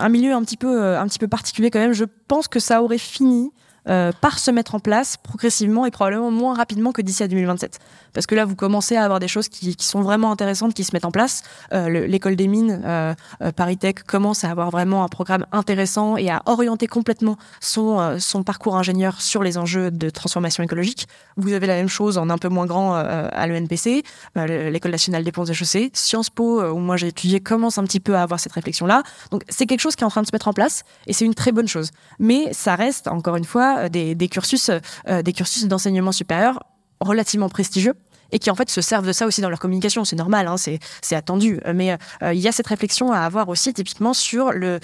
milieu 0.09 0.33
un 0.33 0.39
un 0.39 0.43
petit 0.45 0.57
peu 0.57 1.29
particulier 1.29 1.71
quand 1.71 1.79
même. 1.79 1.93
Je 1.93 2.07
pense 2.29 2.49
que 2.49 2.61
ça 2.61 2.83
aurait 2.83 2.97
fini 2.97 3.51
euh, 3.89 4.11
par 4.21 4.39
se 4.39 4.51
mettre 4.51 4.75
en 4.75 4.81
place 4.81 5.17
progressivement 5.17 5.87
et 5.87 5.91
probablement 5.91 6.31
moins 6.33 6.55
rapidement 6.55 6.91
que 6.91 7.03
d'ici 7.03 7.23
à 7.23 7.29
2027. 7.29 7.79
Parce 8.13 8.27
que 8.27 8.35
là, 8.35 8.45
vous 8.45 8.57
commencez 8.57 8.97
à 8.97 9.05
avoir 9.05 9.21
des 9.21 9.29
choses 9.29 9.49
qui, 9.49 9.77
sont 9.79 10.03
vraiment 10.03 10.33
intéressantes 10.33 10.75
qui 10.75 10.83
se 10.83 10.91
mettent 10.93 11.05
en 11.05 11.13
place. 11.13 11.43
Euh, 11.73 12.07
L'école 12.07 12.35
des 12.35 12.49
mines, 12.49 12.83
euh, 12.85 13.15
Paris 13.55 13.77
Tech, 13.77 13.95
commence 14.07 14.43
à 14.43 14.51
avoir 14.51 14.71
vraiment 14.71 15.05
un 15.05 15.09
programme 15.09 15.47
intéressant 15.53 16.17
et 16.17 16.31
à 16.31 16.43
orienter 16.47 16.89
complètement 16.89 17.37
son, 17.61 18.19
son 18.19 18.43
parcours 18.43 18.77
ingénieur 18.77 19.21
sur 19.21 19.43
les 19.43 19.59
enjeux 19.59 19.91
de 19.91 20.11
transformation 20.11 20.65
écologique. 20.65 21.07
Vous 21.37 21.53
avez 21.53 21.67
la 21.67 21.75
même 21.75 21.89
chose 21.89 22.19
en 22.19 22.31
un 22.31 22.39
peu 22.39 22.49
moins 22.49 22.67
grand 22.67 22.95
à 22.95 23.47
l'ENPC, 23.47 24.03
l'École 24.35 24.91
nationale 24.91 25.23
des 25.23 25.33
ponts 25.33 25.45
et 25.45 25.55
chaussées. 25.55 25.91
Sciences 25.93 26.31
Po, 26.31 26.63
où 26.63 26.79
moi 26.79 26.97
j'ai 26.97 27.09
étudié, 27.09 27.41
commence 27.41 27.79
un 27.79 27.85
petit 27.85 28.01
peu 28.01 28.17
à 28.17 28.23
avoir 28.23 28.41
cette 28.41 28.53
réflexion-là. 28.53 29.03
Donc 29.31 29.43
c'est 29.49 29.67
quelque 29.67 29.81
chose 29.81 29.95
qui 29.95 30.03
est 30.03 30.07
en 30.07 30.11
train 30.11 30.23
de 30.23 30.27
se 30.27 30.33
mettre 30.33 30.49
en 30.49 30.53
place 30.53 30.83
et 31.07 31.13
c'est 31.13 31.25
une 31.25 31.35
très 31.35 31.53
bonne 31.53 31.69
chose. 31.69 31.91
Mais 32.19 32.53
ça 32.53 32.75
reste, 32.75 33.09
encore 33.09 33.37
une 33.37 33.45
fois, 33.45 33.76
euh, 33.85 33.89
des, 33.89 34.29
cursus, 34.29 34.71
euh, 34.71 35.23
des 35.23 35.33
cursus 35.33 35.67
d'enseignement 35.67 36.13
supérieur 36.13 36.63
relativement 37.01 37.49
prestigieux 37.49 37.95
et 38.33 38.39
qui 38.39 38.51
en 38.51 38.55
fait 38.55 38.71
se 38.71 38.81
servent 38.81 39.07
de 39.07 39.13
ça 39.13 39.27
aussi 39.27 39.41
dans 39.41 39.51
leur 39.51 39.59
communication. 39.59 40.05
C'est 40.05 40.17
normal, 40.17 40.47
hein, 40.49 40.57
c'est 40.57 41.17
attendu. 41.17 41.61
Euh, 41.67 41.73
Mais 41.75 41.97
euh, 42.23 42.33
il 42.33 42.41
y 42.41 42.49
a 42.49 42.53
cette 42.53 42.67
réflexion 42.67 43.13
à 43.13 43.21
avoir 43.21 43.49
aussi 43.49 43.73
typiquement 43.73 44.15
sur 44.15 44.53
le, 44.53 44.81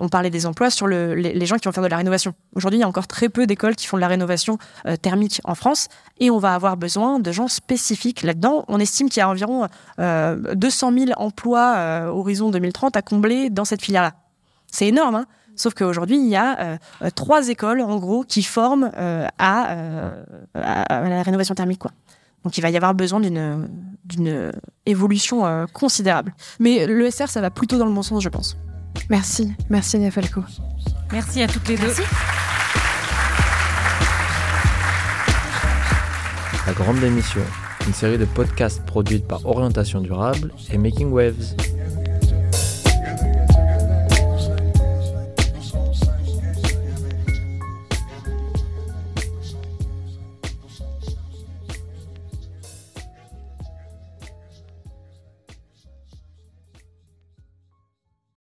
on 0.00 0.08
parlait 0.08 0.30
des 0.30 0.46
emplois, 0.46 0.70
sur 0.70 0.86
le, 0.86 1.14
les, 1.14 1.46
gens 1.46 1.56
qui 1.56 1.66
vont 1.66 1.72
faire 1.72 1.82
de 1.82 1.88
la 1.88 1.96
rénovation. 1.96 2.34
Aujourd'hui, 2.54 2.78
il 2.78 2.82
y 2.82 2.84
a 2.84 2.88
encore 2.88 3.06
très 3.06 3.28
peu 3.28 3.46
d'écoles 3.46 3.76
qui 3.76 3.86
font 3.86 3.96
de 3.96 4.00
la 4.00 4.08
rénovation 4.08 4.58
euh, 4.86 4.96
thermique 4.96 5.40
en 5.44 5.54
France 5.54 5.88
et 6.18 6.30
on 6.30 6.38
va 6.38 6.54
avoir 6.54 6.76
besoin 6.76 7.18
de 7.18 7.32
gens 7.32 7.48
spécifiques 7.48 8.22
là-dedans. 8.22 8.64
On 8.68 8.78
estime 8.78 9.08
qu'il 9.08 9.20
y 9.20 9.22
a 9.22 9.28
environ 9.28 9.68
euh, 9.98 10.54
200 10.54 10.92
000 10.92 11.10
emplois 11.16 11.74
euh, 11.76 12.06
horizon 12.06 12.50
2030 12.50 12.96
à 12.96 13.02
combler 13.02 13.50
dans 13.50 13.64
cette 13.64 13.82
filière-là. 13.82 14.14
C'est 14.70 14.88
énorme, 14.88 15.14
hein 15.14 15.26
Sauf 15.56 15.74
qu'aujourd'hui, 15.74 16.16
il 16.16 16.28
y 16.28 16.36
a 16.36 16.78
euh, 17.02 17.10
trois 17.14 17.48
écoles, 17.48 17.80
en 17.80 17.98
gros, 17.98 18.24
qui 18.24 18.42
forment 18.42 18.90
euh, 18.96 19.26
à, 19.38 19.72
euh, 19.72 20.24
à, 20.54 21.08
la 21.08 21.22
rénovation 21.22 21.54
thermique, 21.54 21.78
quoi. 21.78 21.92
Donc, 22.44 22.58
il 22.58 22.60
va 22.60 22.70
y 22.70 22.76
avoir 22.76 22.94
besoin 22.94 23.20
d'une 23.20 23.68
d'une 24.04 24.52
évolution 24.86 25.46
euh, 25.46 25.66
considérable. 25.66 26.34
Mais 26.60 26.86
l'ESR, 26.86 27.28
ça 27.28 27.40
va 27.40 27.50
plutôt 27.50 27.78
dans 27.78 27.86
le 27.86 27.92
bon 27.92 28.02
sens, 28.02 28.22
je 28.22 28.28
pense. 28.28 28.56
Merci, 29.10 29.52
merci 29.70 29.98
Léa 29.98 30.10
Falco. 30.10 30.42
Merci 31.10 31.42
à 31.42 31.48
toutes 31.48 31.66
les 31.68 31.76
deux. 31.76 31.92
La 36.66 36.72
Grande 36.72 37.00
Démission, 37.00 37.42
une 37.86 37.92
série 37.94 38.18
de 38.18 38.24
podcasts 38.24 38.84
produite 38.84 39.26
par 39.26 39.44
Orientation 39.44 40.00
Durable 40.00 40.52
et 40.70 40.78
Making 40.78 41.10
Waves. 41.10 41.54